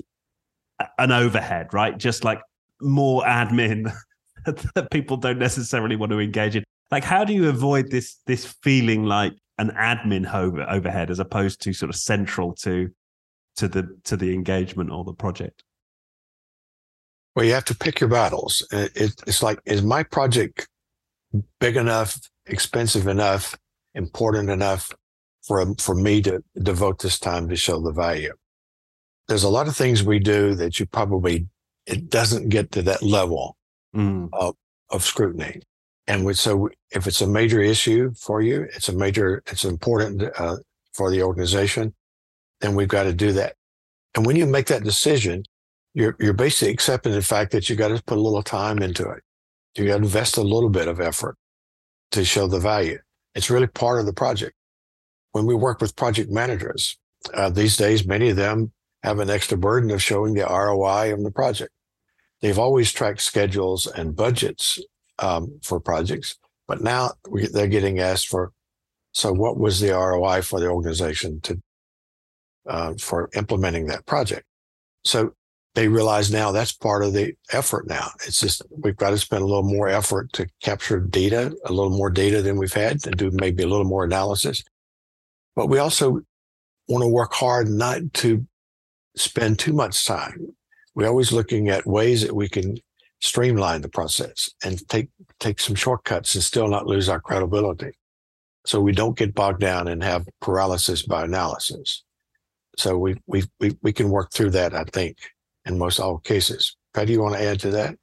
[0.97, 1.97] an overhead, right?
[1.97, 2.41] Just like
[2.81, 3.91] more admin
[4.45, 6.63] that people don't necessarily want to engage in.
[6.89, 11.61] Like, how do you avoid this this feeling like an admin over, overhead as opposed
[11.63, 12.89] to sort of central to
[13.57, 15.63] to the to the engagement or the project?
[17.35, 18.65] Well, you have to pick your battles.
[18.71, 20.67] It, it's like, is my project
[21.59, 22.17] big enough,
[22.47, 23.55] expensive enough
[23.97, 24.91] important enough
[25.45, 28.33] for, for me to devote this time to show the value.
[29.27, 31.47] There's a lot of things we do that you probably,
[31.86, 33.57] it doesn't get to that level
[33.95, 34.29] mm.
[34.31, 34.55] of,
[34.89, 35.62] of scrutiny.
[36.05, 40.23] And we, so if it's a major issue for you, it's a major, it's important
[40.38, 40.57] uh,
[40.93, 41.93] for the organization,
[42.62, 43.55] then we've got to do that.
[44.15, 45.43] And when you make that decision,
[45.93, 49.10] you're, you're basically accepting the fact that you got to put a little time into
[49.10, 49.23] it.
[49.75, 51.36] You got to invest a little bit of effort
[52.12, 52.99] to show the value.
[53.38, 54.56] It's really part of the project.
[55.32, 56.97] When we work with project managers,
[57.36, 58.71] uh, these days, many of them
[59.04, 61.71] have an extra burden of showing the ROI of the project.
[62.41, 64.80] They've always tracked schedules and budgets
[65.19, 66.36] um, for projects,
[66.67, 68.52] but now we, they're getting asked for
[69.13, 71.62] So, what was the ROI for the organization to
[72.67, 74.45] uh, for implementing that project?
[75.06, 75.34] So
[75.75, 77.88] they realize now that's part of the effort.
[77.88, 81.71] Now it's just we've got to spend a little more effort to capture data, a
[81.71, 84.63] little more data than we've had, and do maybe a little more analysis.
[85.56, 86.21] But we also
[86.88, 88.45] want to work hard not to
[89.15, 90.56] spend too much time.
[90.95, 92.77] We're always looking at ways that we can
[93.19, 97.91] streamline the process and take take some shortcuts and still not lose our credibility.
[98.65, 102.03] So we don't get bogged down and have paralysis by analysis.
[102.77, 105.17] So we we we, we can work through that, I think,
[105.69, 106.75] in most all cases.
[106.93, 107.95] Patti, you want to add to that?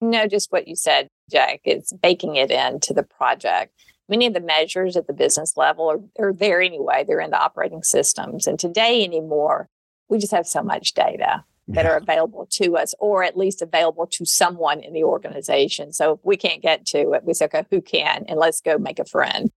[0.00, 1.60] No, just what you said, Jack.
[1.64, 3.72] It's baking it into the project.
[4.08, 7.04] Many of the measures at the business level are, are there anyway.
[7.06, 8.46] They're in the operating systems.
[8.46, 9.68] And today anymore,
[10.08, 11.90] we just have so much data that yeah.
[11.90, 15.92] are available to us, or at least available to someone in the organization.
[15.92, 18.24] So if we can't get to it, we say, okay, who can?
[18.26, 19.50] And let's go make a friend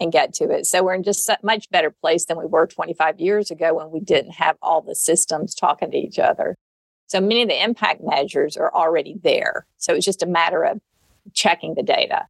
[0.00, 0.66] and get to it.
[0.66, 3.90] So we're in just a much better place than we were 25 years ago when
[3.90, 6.56] we didn't have all the systems talking to each other.
[7.14, 9.66] So many of the impact measures are already there.
[9.78, 10.80] So it's just a matter of
[11.32, 12.26] checking the data.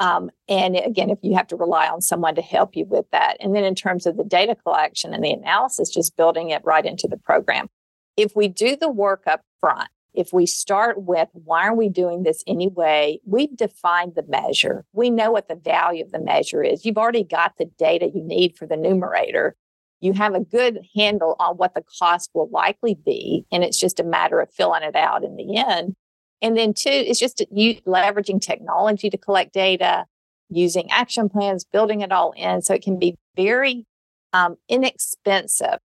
[0.00, 3.38] Um, and again, if you have to rely on someone to help you with that.
[3.40, 6.84] And then in terms of the data collection and the analysis, just building it right
[6.84, 7.70] into the program.
[8.18, 12.22] If we do the work up front, if we start with why are we doing
[12.22, 14.84] this anyway, we've defined the measure.
[14.92, 16.84] We know what the value of the measure is.
[16.84, 19.56] You've already got the data you need for the numerator.
[20.00, 23.44] You have a good handle on what the cost will likely be.
[23.50, 25.96] And it's just a matter of filling it out in the end.
[26.40, 30.06] And then, two, it's just you leveraging technology to collect data,
[30.48, 32.62] using action plans, building it all in.
[32.62, 33.86] So it can be very
[34.32, 35.78] um, inexpensive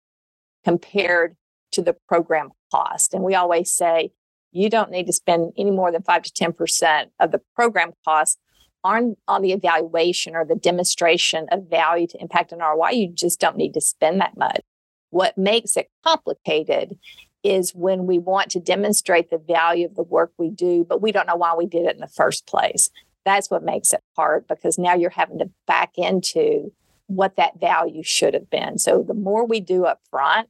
[0.63, 1.35] compared
[1.71, 3.13] to the program cost.
[3.13, 4.11] And we always say
[4.51, 8.37] you don't need to spend any more than 5 to 10% of the program cost
[8.83, 12.91] on, on the evaluation or the demonstration of value to impact an ROI.
[12.91, 14.61] You just don't need to spend that much.
[15.09, 16.97] What makes it complicated
[17.43, 21.11] is when we want to demonstrate the value of the work we do, but we
[21.11, 22.89] don't know why we did it in the first place.
[23.25, 26.71] That's what makes it hard because now you're having to back into
[27.07, 28.77] what that value should have been.
[28.77, 30.49] So the more we do up front,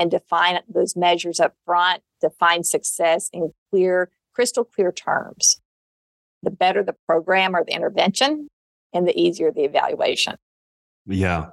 [0.00, 5.60] and define those measures up front, define success in clear, crystal clear terms.
[6.42, 8.48] The better the program or the intervention,
[8.92, 10.36] and the easier the evaluation.
[11.06, 11.46] Yeah.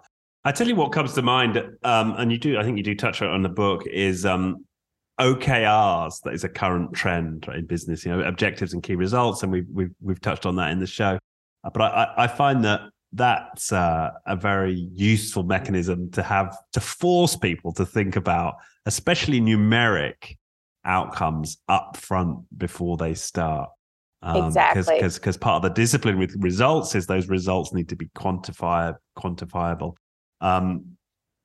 [0.45, 2.95] I tell you what comes to mind, um, and you do, I think you do
[2.95, 4.65] touch on the book, is um,
[5.19, 6.21] OKRs.
[6.21, 8.05] That is a current trend in business.
[8.05, 10.87] You know, objectives and key results, and we've we've we've touched on that in the
[10.87, 11.19] show.
[11.63, 12.81] But I, I find that
[13.13, 19.41] that's uh, a very useful mechanism to have to force people to think about, especially
[19.41, 20.37] numeric
[20.85, 23.69] outcomes up front before they start.
[24.21, 24.95] Um, exactly.
[24.95, 28.97] Because because part of the discipline with results is those results need to be quantifiable,
[29.17, 29.95] quantifiable,
[30.41, 30.97] um,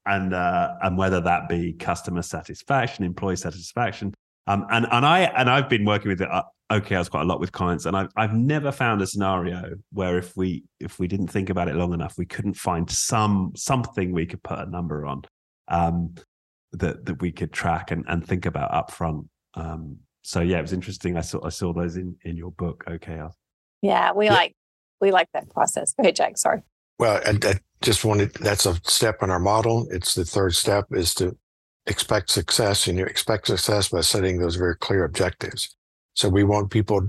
[0.06, 4.14] and uh, and whether that be customer satisfaction, employee satisfaction,
[4.46, 7.52] um, and and I and I've been working with uh, OKRs quite a lot with
[7.52, 11.50] clients, and I've I've never found a scenario where if we if we didn't think
[11.50, 15.22] about it long enough, we couldn't find some something we could put a number on
[15.68, 16.14] um,
[16.72, 19.28] that that we could track and, and think about upfront.
[19.54, 21.16] Um, so yeah, it was interesting.
[21.16, 23.34] I saw I saw those in in your book, OKRs.
[23.82, 24.34] Yeah, we yeah.
[24.34, 24.54] like
[25.00, 25.92] we like that process.
[25.92, 26.38] Go ahead, Jack.
[26.38, 26.62] Sorry.
[26.98, 29.88] Well, I, I just wanted that's a step in our model.
[29.90, 31.36] It's the third step is to
[31.86, 35.76] expect success, and you expect success by setting those very clear objectives.
[36.14, 37.08] So we want people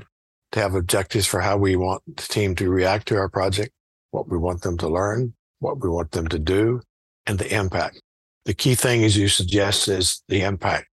[0.53, 3.71] to have objectives for how we want the team to react to our project,
[4.11, 6.81] what we want them to learn, what we want them to do,
[7.27, 8.01] and the impact.
[8.45, 10.87] The key thing, as you suggest, is the impact.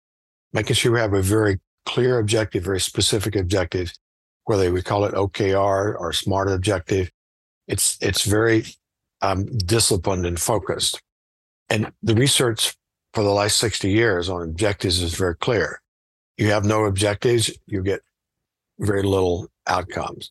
[0.52, 3.92] Making sure we have a very clear objective, very specific objective,
[4.44, 7.10] whether we call it OKR or SMART objective.
[7.66, 8.64] It's it's very
[9.22, 11.02] um, disciplined and focused.
[11.68, 12.76] And the research
[13.12, 15.80] for the last 60 years on objectives is very clear
[16.36, 18.00] you have no objectives, you get
[18.78, 20.30] very little outcomes.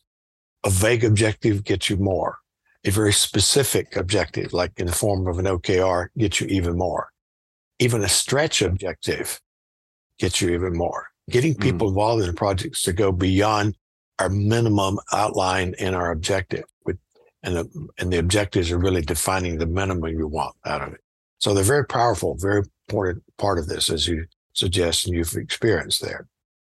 [0.64, 2.38] A vague objective gets you more.
[2.84, 7.10] A very specific objective, like in the form of an OKR, gets you even more.
[7.78, 9.40] Even a stretch objective
[10.18, 11.09] gets you even more.
[11.30, 11.62] Getting hmm.
[11.62, 11.90] people mm.
[11.90, 13.76] involved in projects to go beyond
[14.18, 16.64] our minimum outline and our objective.
[16.84, 16.98] With,
[17.42, 21.00] and, the, and the objectives are really defining the minimum you want out of it.
[21.38, 26.02] So they're very powerful, very important part of this, as you suggest and you've experienced
[26.02, 26.26] there.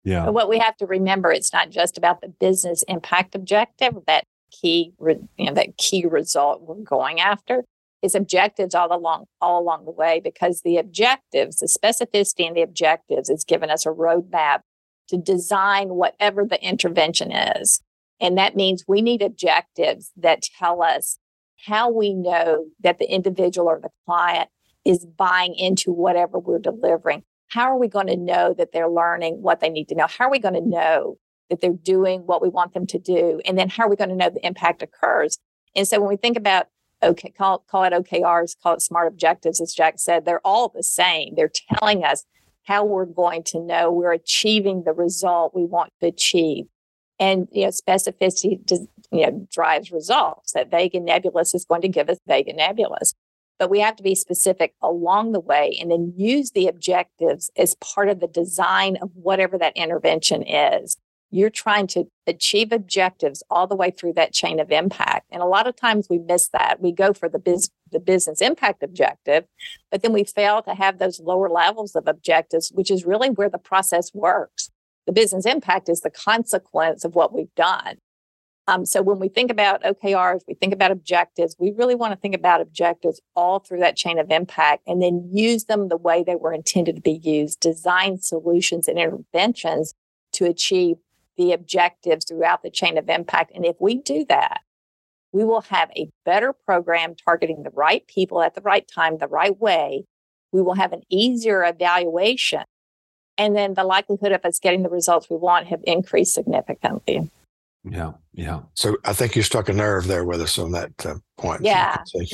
[0.04, 0.26] Yeah.
[0.26, 4.24] But what we have to remember, it's not just about the business impact objective, that
[4.50, 7.64] key, you know, that key result we're going after.
[8.02, 12.62] It's objectives all along, all along the way, because the objectives, the specificity in the
[12.62, 14.60] objectives, is giving us a roadmap
[15.08, 17.82] to design whatever the intervention is.
[18.20, 21.18] And that means we need objectives that tell us
[21.66, 24.48] how we know that the individual or the client
[24.84, 27.22] is buying into whatever we're delivering.
[27.48, 30.06] How are we going to know that they're learning what they need to know?
[30.06, 31.18] How are we going to know
[31.50, 33.40] that they're doing what we want them to do?
[33.44, 35.38] And then how are we going to know the impact occurs?
[35.74, 36.68] And so when we think about
[37.02, 40.82] okay, call, call it OKRs, call it smart objectives, as Jack said, they're all the
[40.82, 41.34] same.
[41.34, 42.24] They're telling us
[42.64, 46.66] how we're going to know we're achieving the result we want to achieve.
[47.18, 50.52] And you know, specificity does, you know, drives results.
[50.52, 53.14] That and nebulous is going to give us and nebulous.
[53.58, 57.76] But we have to be specific along the way and then use the objectives as
[57.76, 60.96] part of the design of whatever that intervention is.
[61.30, 65.26] You're trying to achieve objectives all the way through that chain of impact.
[65.30, 66.80] And a lot of times we miss that.
[66.80, 69.44] We go for the, biz- the business impact objective,
[69.90, 73.48] but then we fail to have those lower levels of objectives, which is really where
[73.48, 74.70] the process works.
[75.06, 77.96] The business impact is the consequence of what we've done.
[78.70, 82.16] Um, so when we think about OKRs, we think about objectives, we really want to
[82.20, 86.22] think about objectives all through that chain of impact and then use them the way
[86.22, 89.94] they were intended to be used, design solutions and interventions
[90.34, 90.98] to achieve
[91.40, 93.50] the objectives throughout the chain of impact.
[93.54, 94.60] And if we do that,
[95.32, 99.26] we will have a better program targeting the right people at the right time, the
[99.26, 100.04] right way.
[100.52, 102.64] We will have an easier evaluation.
[103.38, 107.30] And then the likelihood of us getting the results we want have increased significantly.
[107.84, 108.60] Yeah, yeah.
[108.74, 111.62] So I think you struck a nerve there with us on that uh, point.
[111.62, 112.28] Yeah, we,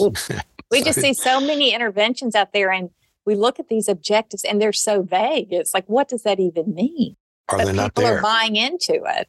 [0.73, 2.91] we just see so many interventions out there, and
[3.25, 5.53] we look at these objectives, and they're so vague.
[5.53, 7.15] It's like, what does that even mean?
[7.49, 8.17] Are but they not there?
[8.17, 9.29] People are buying into it.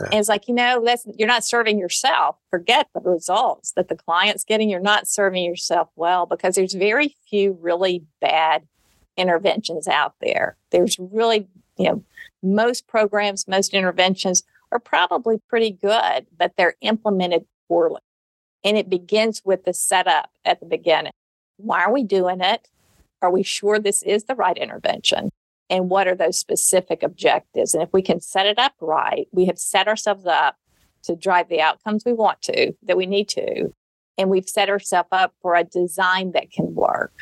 [0.00, 0.06] Yeah.
[0.06, 2.36] And it's like, you know, that's you're not serving yourself.
[2.50, 4.70] Forget the results that the client's getting.
[4.70, 8.66] You're not serving yourself well because there's very few really bad
[9.16, 10.56] interventions out there.
[10.70, 12.04] There's really, you know,
[12.42, 18.00] most programs, most interventions are probably pretty good, but they're implemented poorly.
[18.64, 21.12] And it begins with the setup at the beginning.
[21.56, 22.68] Why are we doing it?
[23.20, 25.30] Are we sure this is the right intervention?
[25.70, 27.74] And what are those specific objectives?
[27.74, 30.56] And if we can set it up right, we have set ourselves up
[31.02, 33.72] to drive the outcomes we want to, that we need to.
[34.16, 37.12] And we've set ourselves up for a design that can work.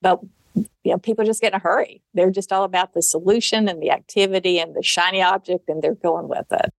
[0.00, 0.20] But
[0.54, 2.02] you know, people just get in a hurry.
[2.12, 5.94] They're just all about the solution and the activity and the shiny object, and they're
[5.94, 6.70] going with it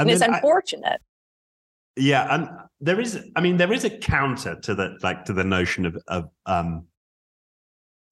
[0.00, 1.00] and, it's unfortunate.
[1.00, 2.48] I, yeah, and
[2.80, 3.18] there is.
[3.36, 6.86] I mean, there is a counter to the like to the notion of of um,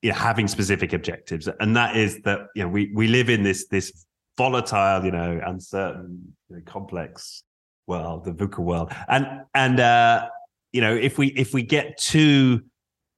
[0.03, 3.43] you know, having specific objectives, and that is that you know we we live in
[3.43, 7.43] this this volatile, you know, uncertain, you know, complex
[7.87, 10.29] world, the VUCA world, and and uh,
[10.73, 12.63] you know if we if we get too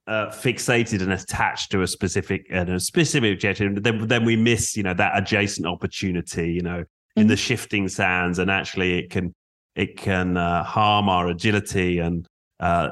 [0.07, 4.75] uh, fixated and attached to a specific and a specific objective, then then we miss
[4.75, 6.51] you know that adjacent opportunity.
[6.51, 6.83] You know,
[7.15, 7.39] in the mm-hmm.
[7.39, 9.35] shifting sands, and actually it can
[9.75, 12.27] it can uh, harm our agility and
[12.61, 12.89] uh,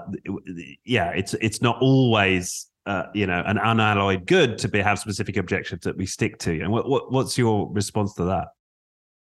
[0.84, 5.38] yeah, it's it's not always uh, you know an unalloyed good to be have specific
[5.38, 6.60] objectives that we stick to.
[6.60, 8.48] And what, what what's your response to that?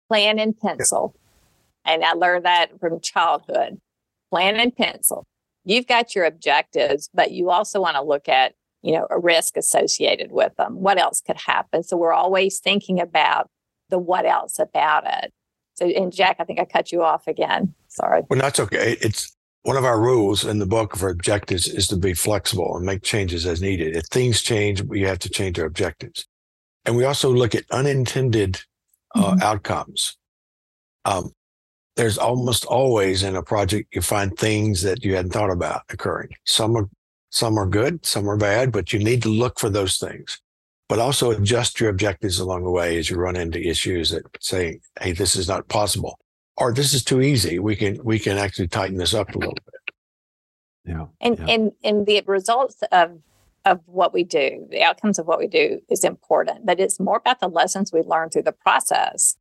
[0.09, 1.15] Plan and pencil,
[1.85, 3.79] and I learned that from childhood.
[4.31, 5.25] Plan and pencil.
[5.63, 9.55] You've got your objectives, but you also want to look at you know a risk
[9.55, 10.81] associated with them.
[10.81, 11.83] What else could happen?
[11.83, 13.47] So we're always thinking about
[13.89, 15.31] the what else about it.
[15.75, 17.75] So, and Jack, I think I cut you off again.
[17.89, 18.23] Sorry.
[18.27, 18.97] Well, that's okay.
[19.01, 22.85] It's one of our rules in the book for objectives is to be flexible and
[22.85, 23.95] make changes as needed.
[23.95, 26.25] If things change, we have to change our objectives.
[26.85, 28.61] And we also look at unintended
[29.13, 29.41] uh, mm-hmm.
[29.43, 30.17] outcomes.
[31.05, 31.31] Um,
[31.95, 36.29] there's almost always in a project you find things that you hadn't thought about occurring.
[36.45, 36.89] Some are
[37.33, 40.41] some are good, some are bad, but you need to look for those things
[40.91, 44.77] but also adjust your objectives along the way as you run into issues that say,
[44.99, 46.19] "Hey, this is not possible,"
[46.61, 49.53] or "This is too easy." We can we can actually tighten this up a little
[49.53, 49.95] bit.
[50.85, 51.45] Yeah, and yeah.
[51.47, 53.19] and and the results of
[53.65, 57.17] of what we do, the outcomes of what we do is important, but it's more
[57.17, 59.35] about the lessons we learn through the process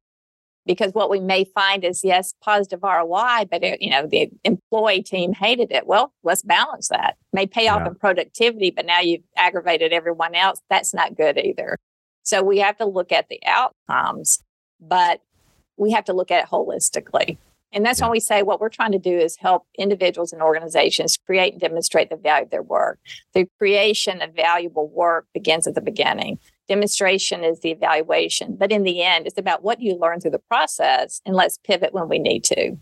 [0.66, 5.02] because what we may find is yes positive roi but it, you know the employee
[5.02, 7.88] team hated it well let's balance that may pay off yeah.
[7.88, 11.76] in productivity but now you've aggravated everyone else that's not good either
[12.22, 14.42] so we have to look at the outcomes
[14.80, 15.20] but
[15.80, 17.38] we have to look at it holistically
[17.72, 18.06] and that's yeah.
[18.06, 21.60] why we say what we're trying to do is help individuals and organizations create and
[21.60, 22.98] demonstrate the value of their work.
[23.32, 28.54] The creation of valuable work begins at the beginning demonstration is the evaluation.
[28.54, 31.92] But in the end, it's about what you learn through the process and let's pivot
[31.92, 32.76] when we need to.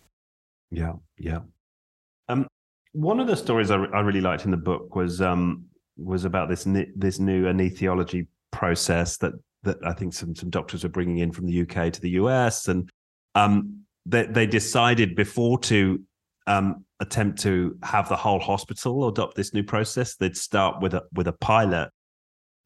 [0.70, 1.40] Yeah, yeah.
[2.28, 2.46] Um,
[2.92, 5.64] one of the stories I, I really liked in the book was um,
[5.96, 6.64] was about this
[6.96, 9.32] this new anesthesiology process that
[9.64, 12.68] that I think some some doctors are bringing in from the UK to the US,
[12.68, 12.90] and
[13.34, 16.02] um, they, they decided before to
[16.46, 20.16] um, attempt to have the whole hospital adopt this new process.
[20.16, 21.90] They'd start with a with a pilot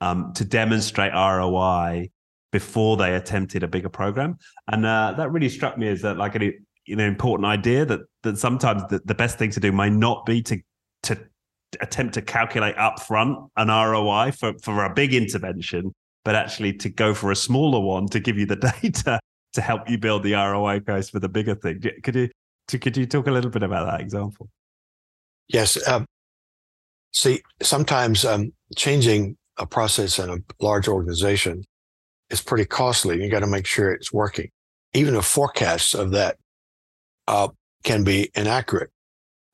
[0.00, 2.10] um, to demonstrate ROI
[2.50, 4.36] before they attempted a bigger program,
[4.70, 6.42] and uh, that really struck me as that like an,
[6.88, 10.42] an important idea that that sometimes the, the best thing to do may not be
[10.42, 10.60] to
[11.04, 11.18] to
[11.80, 15.94] attempt to calculate upfront an ROI for for a big intervention,
[16.24, 19.20] but actually to go for a smaller one to give you the data
[19.52, 21.82] to help you build the ROI case for the bigger thing.
[22.02, 22.28] Could you
[22.68, 24.48] could you talk a little bit about that example?
[25.48, 25.86] Yes.
[25.88, 26.06] Um,
[27.12, 31.64] see, sometimes um, changing a process in a large organization
[32.30, 33.22] is pretty costly.
[33.22, 34.48] You got to make sure it's working.
[34.94, 36.36] Even a forecast of that
[37.28, 37.48] uh,
[37.84, 38.90] can be inaccurate,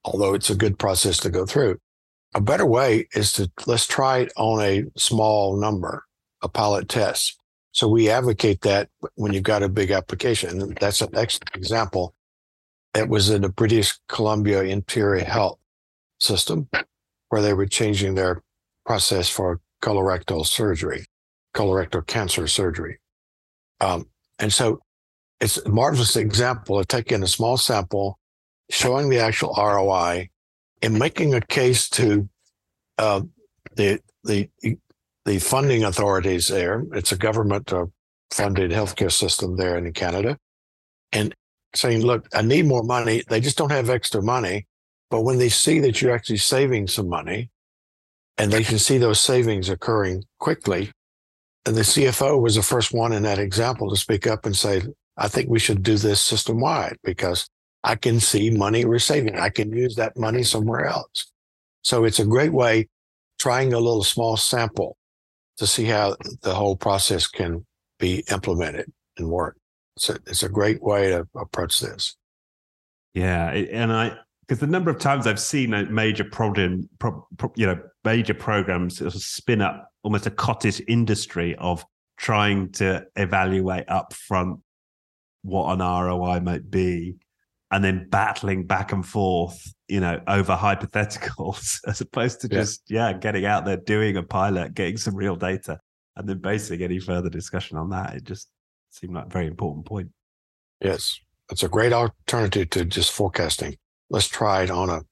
[0.04, 1.78] although it's a good process to go through.
[2.34, 6.04] A better way is to let's try it on a small number,
[6.42, 7.38] a pilot test.
[7.72, 10.60] So we advocate that when you've got a big application.
[10.60, 12.14] And that's an excellent example.
[12.94, 15.58] It was in the British Columbia Interior Health
[16.18, 16.68] System
[17.28, 18.42] where they were changing their
[18.86, 21.04] process for colorectal surgery,
[21.54, 22.98] colorectal cancer surgery.
[23.80, 24.06] Um,
[24.38, 24.80] and so
[25.40, 28.18] it's a marvelous example of taking a small sample,
[28.70, 30.30] showing the actual ROI,
[30.82, 32.28] and making a case to
[32.98, 33.22] uh,
[33.76, 34.48] the the
[35.28, 36.84] the funding authorities there.
[36.92, 37.86] It's a government uh,
[38.30, 40.38] funded healthcare system there in Canada,
[41.12, 41.34] and
[41.74, 44.66] saying, "Look, I need more money." They just don't have extra money,
[45.10, 47.50] but when they see that you're actually saving some money,
[48.38, 50.90] and they can see those savings occurring quickly,
[51.66, 54.82] and the CFO was the first one in that example to speak up and say,
[55.18, 57.46] "I think we should do this system wide because."
[57.84, 59.38] I can see money we're saving.
[59.38, 61.30] I can use that money somewhere else.
[61.82, 62.88] So it's a great way
[63.38, 64.98] trying a little small sample
[65.58, 67.66] to see how the whole process can
[67.98, 69.56] be implemented and work.
[69.98, 72.16] So it's a great way to approach this.
[73.14, 77.52] Yeah, and I because the number of times I've seen a major program, pro, pro,
[77.54, 81.84] you know, major programs spin up almost a cottage industry of
[82.16, 84.60] trying to evaluate upfront
[85.42, 87.16] what an ROI might be
[87.70, 93.12] and then battling back and forth, you know, over hypotheticals as opposed to just, yeah,
[93.12, 95.78] getting out there, doing a pilot, getting some real data,
[96.16, 98.14] and then basing any further discussion on that.
[98.14, 98.48] It just
[98.90, 100.10] seemed like a very important point.
[100.80, 101.20] Yes.
[101.50, 103.76] It's a great alternative to just forecasting.
[104.10, 105.02] Let's try it on a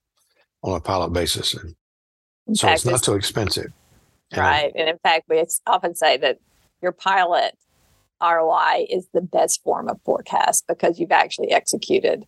[0.63, 1.55] on a pilot basis.
[1.55, 3.73] And so fact, it's not too expensive.
[4.37, 4.73] Right.
[4.75, 6.39] And in fact, we often say that
[6.83, 7.57] your pilot
[8.21, 12.25] ROI is the best form of forecast because you've actually executed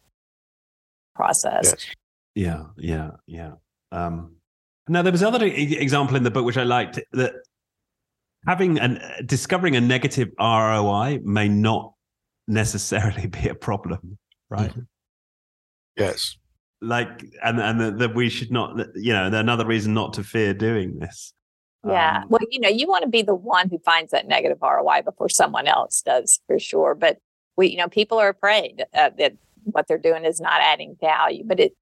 [1.19, 1.65] process.
[1.65, 1.87] Yes.
[2.35, 3.53] Yeah, yeah, yeah.
[3.91, 4.37] Um,
[4.89, 7.33] now there was another example in the book which I liked that
[8.47, 11.95] having and discovering a negative ROI may not
[12.47, 14.71] necessarily be a problem, right?
[14.71, 14.81] Mm-hmm.
[15.97, 16.37] Yes.
[16.81, 21.01] Like, and and that we should not, you know, another reason not to fear doing
[21.01, 21.35] this.
[21.85, 22.23] Yeah.
[22.23, 25.03] Um, well, you know, you want to be the one who finds that negative ROI
[25.05, 26.95] before someone else does, for sure.
[26.95, 27.19] But
[27.57, 29.35] we, you know, people are afraid uh, that
[29.65, 31.45] what they're doing is not adding value.
[31.47, 31.73] But it,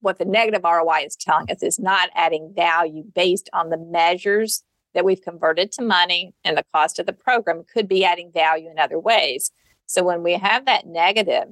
[0.00, 4.64] what the negative ROI is telling us is not adding value based on the measures
[4.94, 8.70] that we've converted to money and the cost of the program could be adding value
[8.70, 9.50] in other ways.
[9.86, 11.48] So when we have that negative,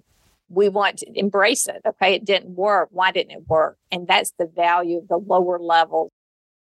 [0.48, 1.80] we want to embrace it.
[1.86, 2.88] Okay, it didn't work.
[2.90, 3.78] Why didn't it work?
[3.90, 6.12] And that's the value of the lower level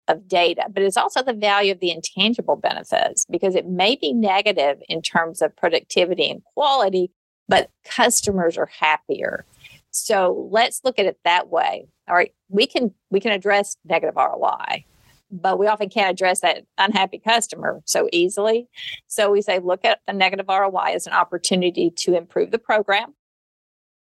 [0.09, 4.13] of data, but it's also the value of the intangible benefits because it may be
[4.13, 7.11] negative in terms of productivity and quality,
[7.49, 9.45] but customers are happier.
[9.91, 11.87] So let's look at it that way.
[12.09, 14.85] All right, we can we can address negative ROI,
[15.31, 18.69] but we often can't address that unhappy customer so easily.
[19.07, 23.15] So we say look at the negative ROI as an opportunity to improve the program.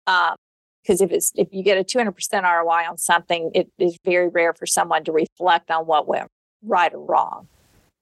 [0.07, 4.29] because um, if it's if you get a 200% ROI on something, it is very
[4.29, 6.29] rare for someone to reflect on what went
[6.63, 7.49] right or wrong.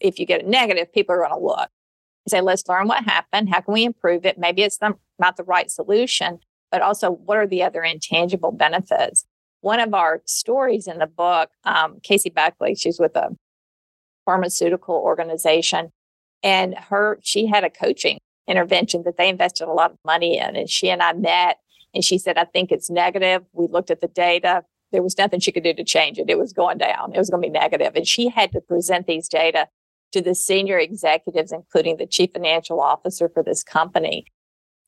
[0.00, 1.70] If you get a negative, people are going to look
[2.28, 3.48] say, let's learn what happened.
[3.48, 4.38] How can we improve it?
[4.38, 4.80] Maybe it's
[5.18, 6.38] not the right solution,
[6.70, 9.24] but also what are the other intangible benefits?
[9.60, 13.30] One of our stories in the book, um, Casey Buckley, she's with a
[14.24, 15.92] pharmaceutical organization,
[16.42, 20.56] and her she had a coaching intervention that they invested a lot of money in,
[20.56, 21.58] and she and I met,
[21.94, 24.64] and she said, "I think it's negative." We looked at the data.
[24.92, 26.30] There was nothing she could do to change it.
[26.30, 27.12] It was going down.
[27.12, 29.68] It was going to be negative, and she had to present these data
[30.12, 34.26] to the senior executives, including the chief financial officer for this company.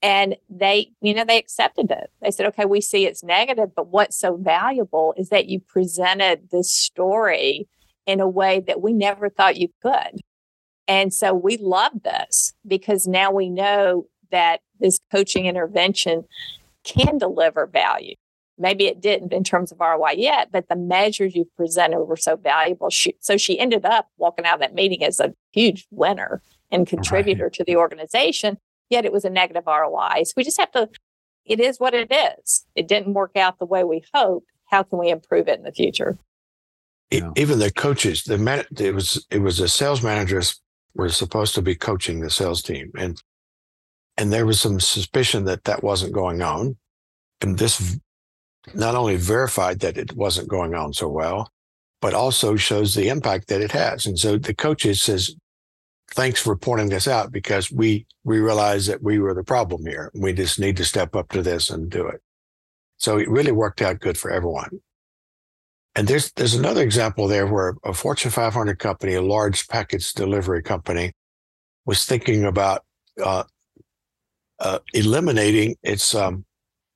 [0.01, 2.11] And they, you know, they accepted it.
[2.23, 6.51] They said, okay, we see it's negative, but what's so valuable is that you presented
[6.53, 7.67] this story
[8.07, 10.21] in a way that we never thought you could.
[10.87, 16.25] And so we love this because now we know that this coaching intervention
[16.85, 18.15] can deliver value.
[18.61, 22.35] maybe it didn't in terms of ROI yet, but the measures you presented were so
[22.37, 22.91] valuable.
[22.91, 26.87] She, so she ended up walking out of that meeting as a huge winner and
[26.87, 27.53] contributor right.
[27.53, 28.59] to the organization.
[28.91, 30.25] Yet it was a negative ROI.
[30.25, 30.89] So we just have to.
[31.45, 32.67] It is what it is.
[32.75, 34.47] It didn't work out the way we hoped.
[34.67, 36.19] How can we improve it in the future?
[37.11, 40.61] Even the coaches, the man, it was it was the sales managers
[40.95, 43.23] were supposed to be coaching the sales team, and
[44.19, 46.77] and there was some suspicion that that wasn't going on,
[47.41, 47.99] and this
[48.75, 51.51] not only verified that it wasn't going on so well,
[52.01, 54.07] but also shows the impact that it has.
[54.07, 55.35] And so the coaches says,
[56.13, 60.11] thanks for pointing this out because we we realize that we were the problem here.
[60.15, 62.21] We just need to step up to this and do it.
[62.97, 64.81] So it really worked out good for everyone.
[65.95, 70.63] And there's there's another example there where a Fortune 500 company, a large package delivery
[70.63, 71.13] company,
[71.87, 72.85] was thinking about
[73.23, 73.45] uh,
[74.61, 76.45] uh, eliminating its um,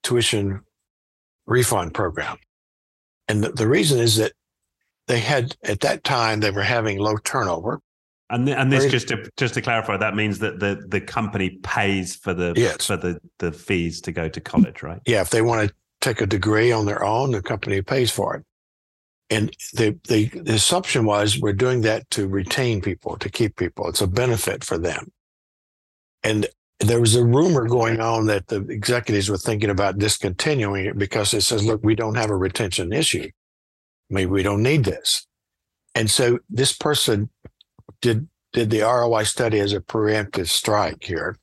[0.03, 0.61] tuition
[1.47, 2.37] refund program.
[3.29, 4.33] And the, the reason is that
[5.09, 7.81] they had at that time they were having low turnover.
[8.33, 11.59] And th- and this just to just to clarify, that means that the the company
[11.63, 12.87] pays for the yes.
[12.87, 15.01] for the the fees to go to college, right?
[15.07, 18.37] Yeah, if they want to take a degree on their own, the company pays for
[18.37, 18.45] it.
[19.29, 23.87] And the, the the assumption was we're doing that to retain people, to keep people.
[23.89, 25.13] It's a benefit for them.
[26.23, 26.47] And
[26.81, 31.35] there was a rumor going on that the executives were thinking about discontinuing it because
[31.35, 33.31] it says, look, we don't have a retention issue.
[34.11, 35.27] Maybe we don't need this.
[35.95, 37.29] And so this person
[38.03, 41.39] did did the ROI study as a preemptive strike here.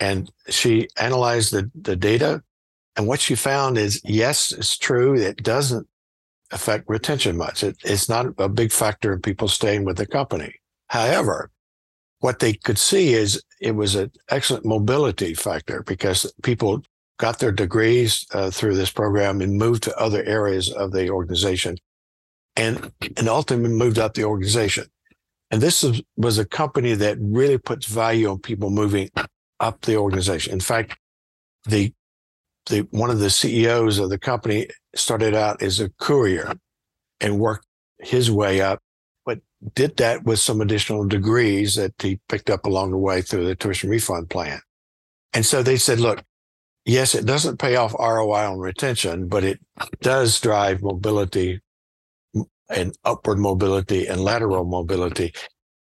[0.00, 2.42] And she analyzed the, the data.
[2.96, 5.14] And what she found is yes, it's true.
[5.14, 5.86] It doesn't
[6.52, 7.64] affect retention much.
[7.64, 10.54] It, it's not a big factor in people staying with the company.
[10.88, 11.50] However,
[12.20, 16.84] what they could see is it was an excellent mobility factor because people
[17.18, 21.76] got their degrees uh, through this program and moved to other areas of the organization
[22.56, 24.86] and, and ultimately moved up the organization.
[25.54, 29.08] And this was, was a company that really puts value on people moving
[29.60, 30.52] up the organization.
[30.52, 30.98] In fact,
[31.68, 31.92] the,
[32.66, 36.54] the, one of the CEOs of the company started out as a courier
[37.20, 37.68] and worked
[38.00, 38.80] his way up
[39.24, 39.38] but
[39.76, 43.54] did that with some additional degrees that he picked up along the way through the
[43.54, 44.58] tuition refund plan.
[45.34, 46.20] And so they said, look,
[46.84, 49.60] yes, it doesn't pay off ROI on retention, but it
[50.00, 51.60] does drive mobility
[52.68, 55.32] and upward mobility and lateral mobility.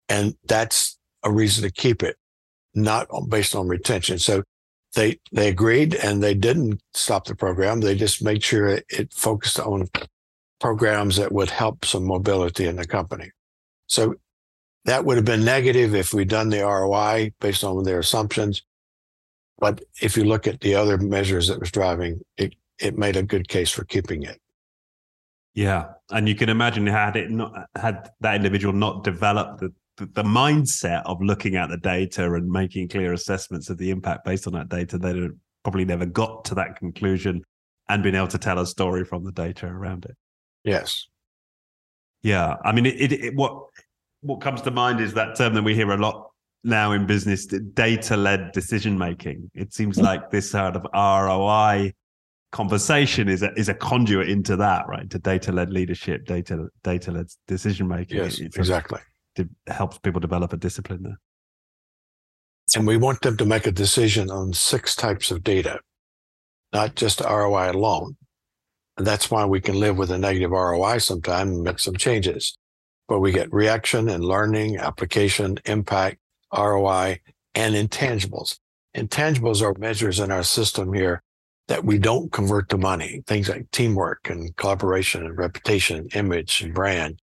[0.09, 2.17] And that's a reason to keep it,
[2.75, 4.19] not based on retention.
[4.19, 4.43] So
[4.95, 7.81] they, they agreed and they didn't stop the program.
[7.81, 9.89] They just made sure it, focused on
[10.61, 13.31] programs that would help some mobility in the company.
[13.87, 14.15] So
[14.85, 18.63] that would have been negative if we'd done the ROI based on their assumptions.
[19.59, 23.23] But if you look at the other measures that was driving, it, it made a
[23.23, 24.41] good case for keeping it.
[25.59, 25.87] Yeah.
[26.13, 31.03] And you can imagine had it not had that individual not developed the, the, mindset
[31.05, 34.69] of looking at the data and making clear assessments of the impact based on that
[34.69, 35.33] data, they'd have
[35.65, 37.43] probably never got to that conclusion
[37.89, 40.17] and been able to tell a story from the data around it.
[40.63, 41.09] Yes.
[42.23, 43.61] Yeah, I mean, it, it, it, what
[44.21, 46.31] what comes to mind is that term that we hear a lot
[46.63, 49.51] now in business: data-led decision making.
[49.57, 50.05] It seems hmm.
[50.05, 51.95] like this sort of ROI
[52.51, 55.09] conversation is a, is a conduit into that, right?
[55.11, 58.19] To data-led leadership, data data-led decision making.
[58.19, 59.01] Yes, it's exactly.
[59.37, 61.21] It helps people develop a discipline there.
[62.77, 65.81] And we want them to make a decision on six types of data,
[66.73, 68.17] not just ROI alone.
[68.97, 72.59] And that's why we can live with a negative ROI sometimes and make some changes.
[73.07, 76.19] But we get reaction and learning, application, impact,
[76.53, 77.21] ROI,
[77.55, 78.59] and intangibles.
[78.97, 81.23] Intangibles are measures in our system here
[81.69, 83.23] that we don't convert to money.
[83.27, 87.21] Things like teamwork and collaboration and reputation, image and brand.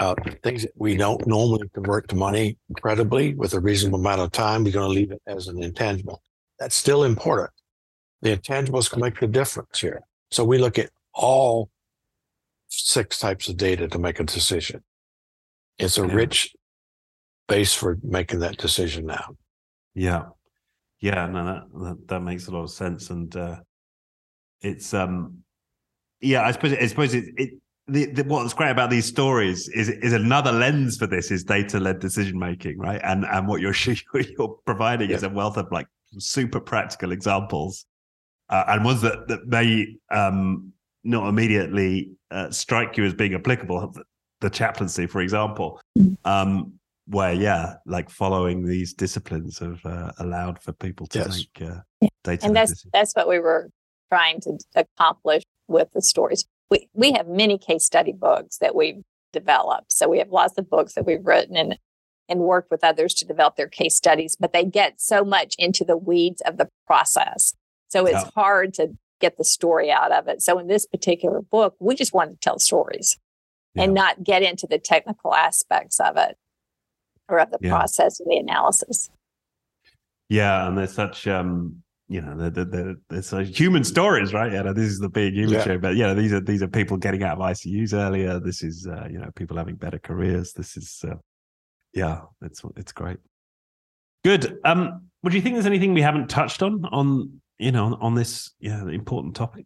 [0.00, 4.32] Uh, things that we don't normally convert to money incredibly with a reasonable amount of
[4.32, 4.64] time.
[4.64, 6.20] We're going to leave it as an intangible.
[6.58, 7.50] That's still important.
[8.22, 10.02] The intangibles can make the difference here.
[10.30, 11.70] So we look at all
[12.68, 14.82] six types of data to make a decision.
[15.78, 16.14] It's a yeah.
[16.14, 16.56] rich
[17.46, 19.36] base for making that decision now.
[19.94, 20.26] Yeah.
[21.04, 23.10] Yeah, no, that, that, that makes a lot of sense.
[23.10, 23.56] And uh
[24.62, 25.44] it's um
[26.22, 27.50] yeah, I suppose I suppose it, it
[27.86, 31.78] the, the, what's great about these stories is is another lens for this is data
[31.78, 33.02] led decision making, right?
[33.04, 33.74] And and what you're
[34.14, 35.16] you're providing yeah.
[35.16, 35.86] is a wealth of like
[36.18, 37.84] super practical examples
[38.48, 43.94] uh, and ones that that may um, not immediately uh, strike you as being applicable.
[44.40, 46.16] The chaplaincy, for example, mm.
[46.24, 46.72] um,
[47.06, 51.36] where yeah, like following these disciplines have uh, allowed for people to yes.
[51.38, 52.08] make uh, yeah.
[52.22, 52.46] data.
[52.46, 52.90] And that's decisions.
[52.92, 53.70] that's what we were
[54.10, 56.44] trying to accomplish with the stories.
[56.70, 59.02] We we have many case study books that we've
[59.32, 59.92] developed.
[59.92, 61.78] So we have lots of books that we've written and
[62.28, 65.84] and worked with others to develop their case studies, but they get so much into
[65.84, 67.52] the weeds of the process.
[67.88, 68.30] So it's yeah.
[68.34, 70.40] hard to get the story out of it.
[70.40, 73.18] So in this particular book, we just wanted to tell stories
[73.74, 73.82] yeah.
[73.82, 76.38] and not get into the technical aspects of it
[77.28, 77.70] or of the yeah.
[77.70, 79.10] process and the analysis.
[80.28, 84.52] Yeah, and there's such um you know, the, the, the, it's a human stories, right?
[84.52, 85.64] Yeah, this is the big human yeah.
[85.64, 88.38] show, but yeah, these are these are people getting out of ICUs earlier.
[88.38, 90.52] This is uh, you know people having better careers.
[90.52, 91.16] This is uh,
[91.94, 93.18] yeah, it's it's great.
[94.22, 94.58] Good.
[94.64, 98.14] Um, would you think there's anything we haven't touched on on you know on, on
[98.14, 99.64] this yeah important topic?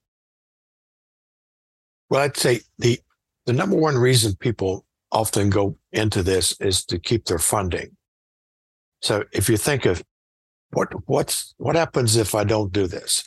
[2.09, 3.00] Well, I'd say the
[3.46, 7.96] the number one reason people often go into this is to keep their funding.
[9.02, 10.02] So if you think of
[10.70, 13.24] what what's what happens if I don't do this?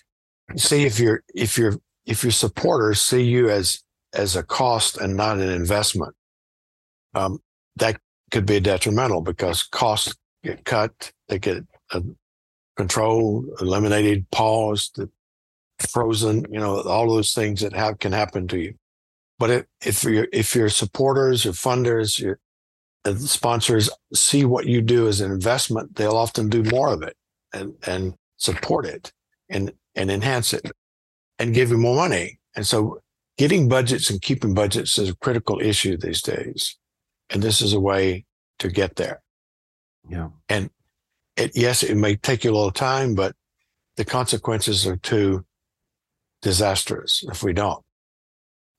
[0.56, 1.76] See if your if your
[2.06, 3.82] if your supporters see you as
[4.14, 6.14] as a cost and not an investment,
[7.16, 7.40] um,
[7.78, 8.00] that
[8.32, 10.14] could be detrimental because costs
[10.44, 12.02] get cut, they get uh,
[12.76, 15.00] controlled, eliminated, paused,
[15.80, 16.46] frozen.
[16.50, 18.74] You know all those things that have can happen to you.
[19.42, 22.40] But if, if your if your supporters, your funders, your
[23.18, 27.18] sponsors see what you do as an investment, they'll often do more of it
[27.52, 29.12] and, and support it
[29.50, 30.72] and, and enhance it
[31.40, 32.40] and give you more money.
[32.56, 33.02] And so
[33.40, 36.78] getting budgets and keeping budgets is a critical issue these days.
[37.32, 38.26] And this is a way
[38.60, 39.24] to get there.
[40.08, 40.30] Yeah.
[40.50, 40.70] And
[41.36, 43.36] it, yes, it may take you a little time, but
[43.98, 45.46] the consequences are too
[46.44, 47.84] disastrous if we don't,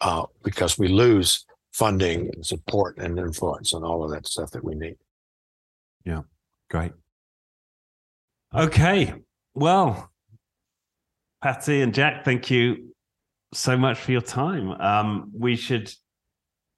[0.03, 4.65] uh, because we lose funding and support and influence and all of that stuff that
[4.65, 4.97] we need.
[6.05, 6.23] Yeah.
[6.71, 6.93] Great.
[8.55, 9.15] Okay.
[9.55, 10.11] Well,
[11.43, 12.95] Patti and Jack, thank you
[13.55, 14.71] so much for your time.
[14.73, 15.93] Um, we should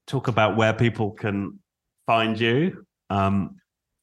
[0.06, 1.58] talk about where people can
[2.06, 2.84] find you.
[3.10, 3.56] Um,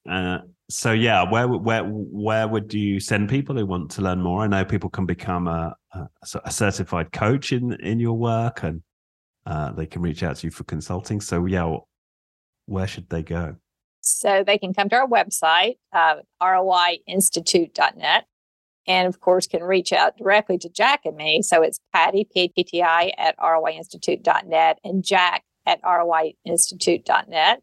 [0.08, 4.42] uh, so yeah, where where where would you send people who want to learn more?
[4.42, 6.08] I know people can become a, a,
[6.44, 8.82] a certified coach in in your work, and
[9.46, 11.20] uh, they can reach out to you for consulting.
[11.20, 11.76] So yeah,
[12.66, 13.56] where should they go?
[14.00, 18.24] So they can come to our website, uh, roiinstitute.net,
[18.88, 21.42] and of course can reach out directly to Jack and me.
[21.42, 27.62] So it's Patti, P-A-T-T-I, at roiinstitute.net and Jack at roiinstitute.net.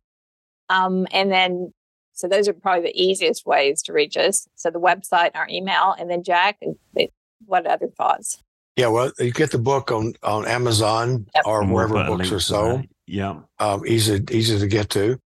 [0.70, 1.74] Um, and then,
[2.14, 4.48] so those are probably the easiest ways to reach us.
[4.56, 6.60] So the website, and our email, and then Jack,
[7.46, 8.42] what other thoughts?
[8.80, 11.46] Yeah, well, you get the book on on Amazon yep.
[11.46, 12.86] or wherever books are sold.
[13.08, 15.20] Yeah, um, easy easy to get to.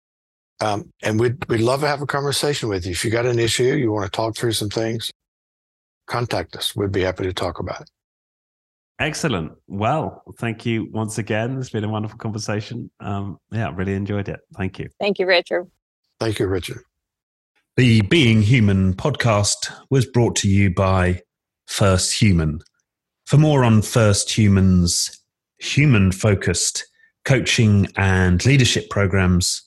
[0.62, 2.92] Um, and we'd, we'd love to have a conversation with you.
[2.92, 5.10] If you got an issue, you want to talk through some things,
[6.06, 6.74] contact us.
[6.74, 7.90] We'd be happy to talk about it.
[8.98, 9.52] Excellent.
[9.66, 11.58] Well, thank you once again.
[11.58, 12.90] It's been a wonderful conversation.
[13.00, 14.40] Um, yeah, really enjoyed it.
[14.56, 14.88] Thank you.
[14.98, 15.70] Thank you, Richard.
[16.20, 16.84] Thank you, Richard.
[17.76, 21.20] The Being Human podcast was brought to you by
[21.66, 22.60] First Human.
[23.32, 25.18] For more on First Human's
[25.56, 26.86] human focused
[27.24, 29.62] coaching and leadership programs,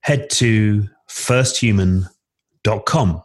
[0.00, 3.22] head to firsthuman.com.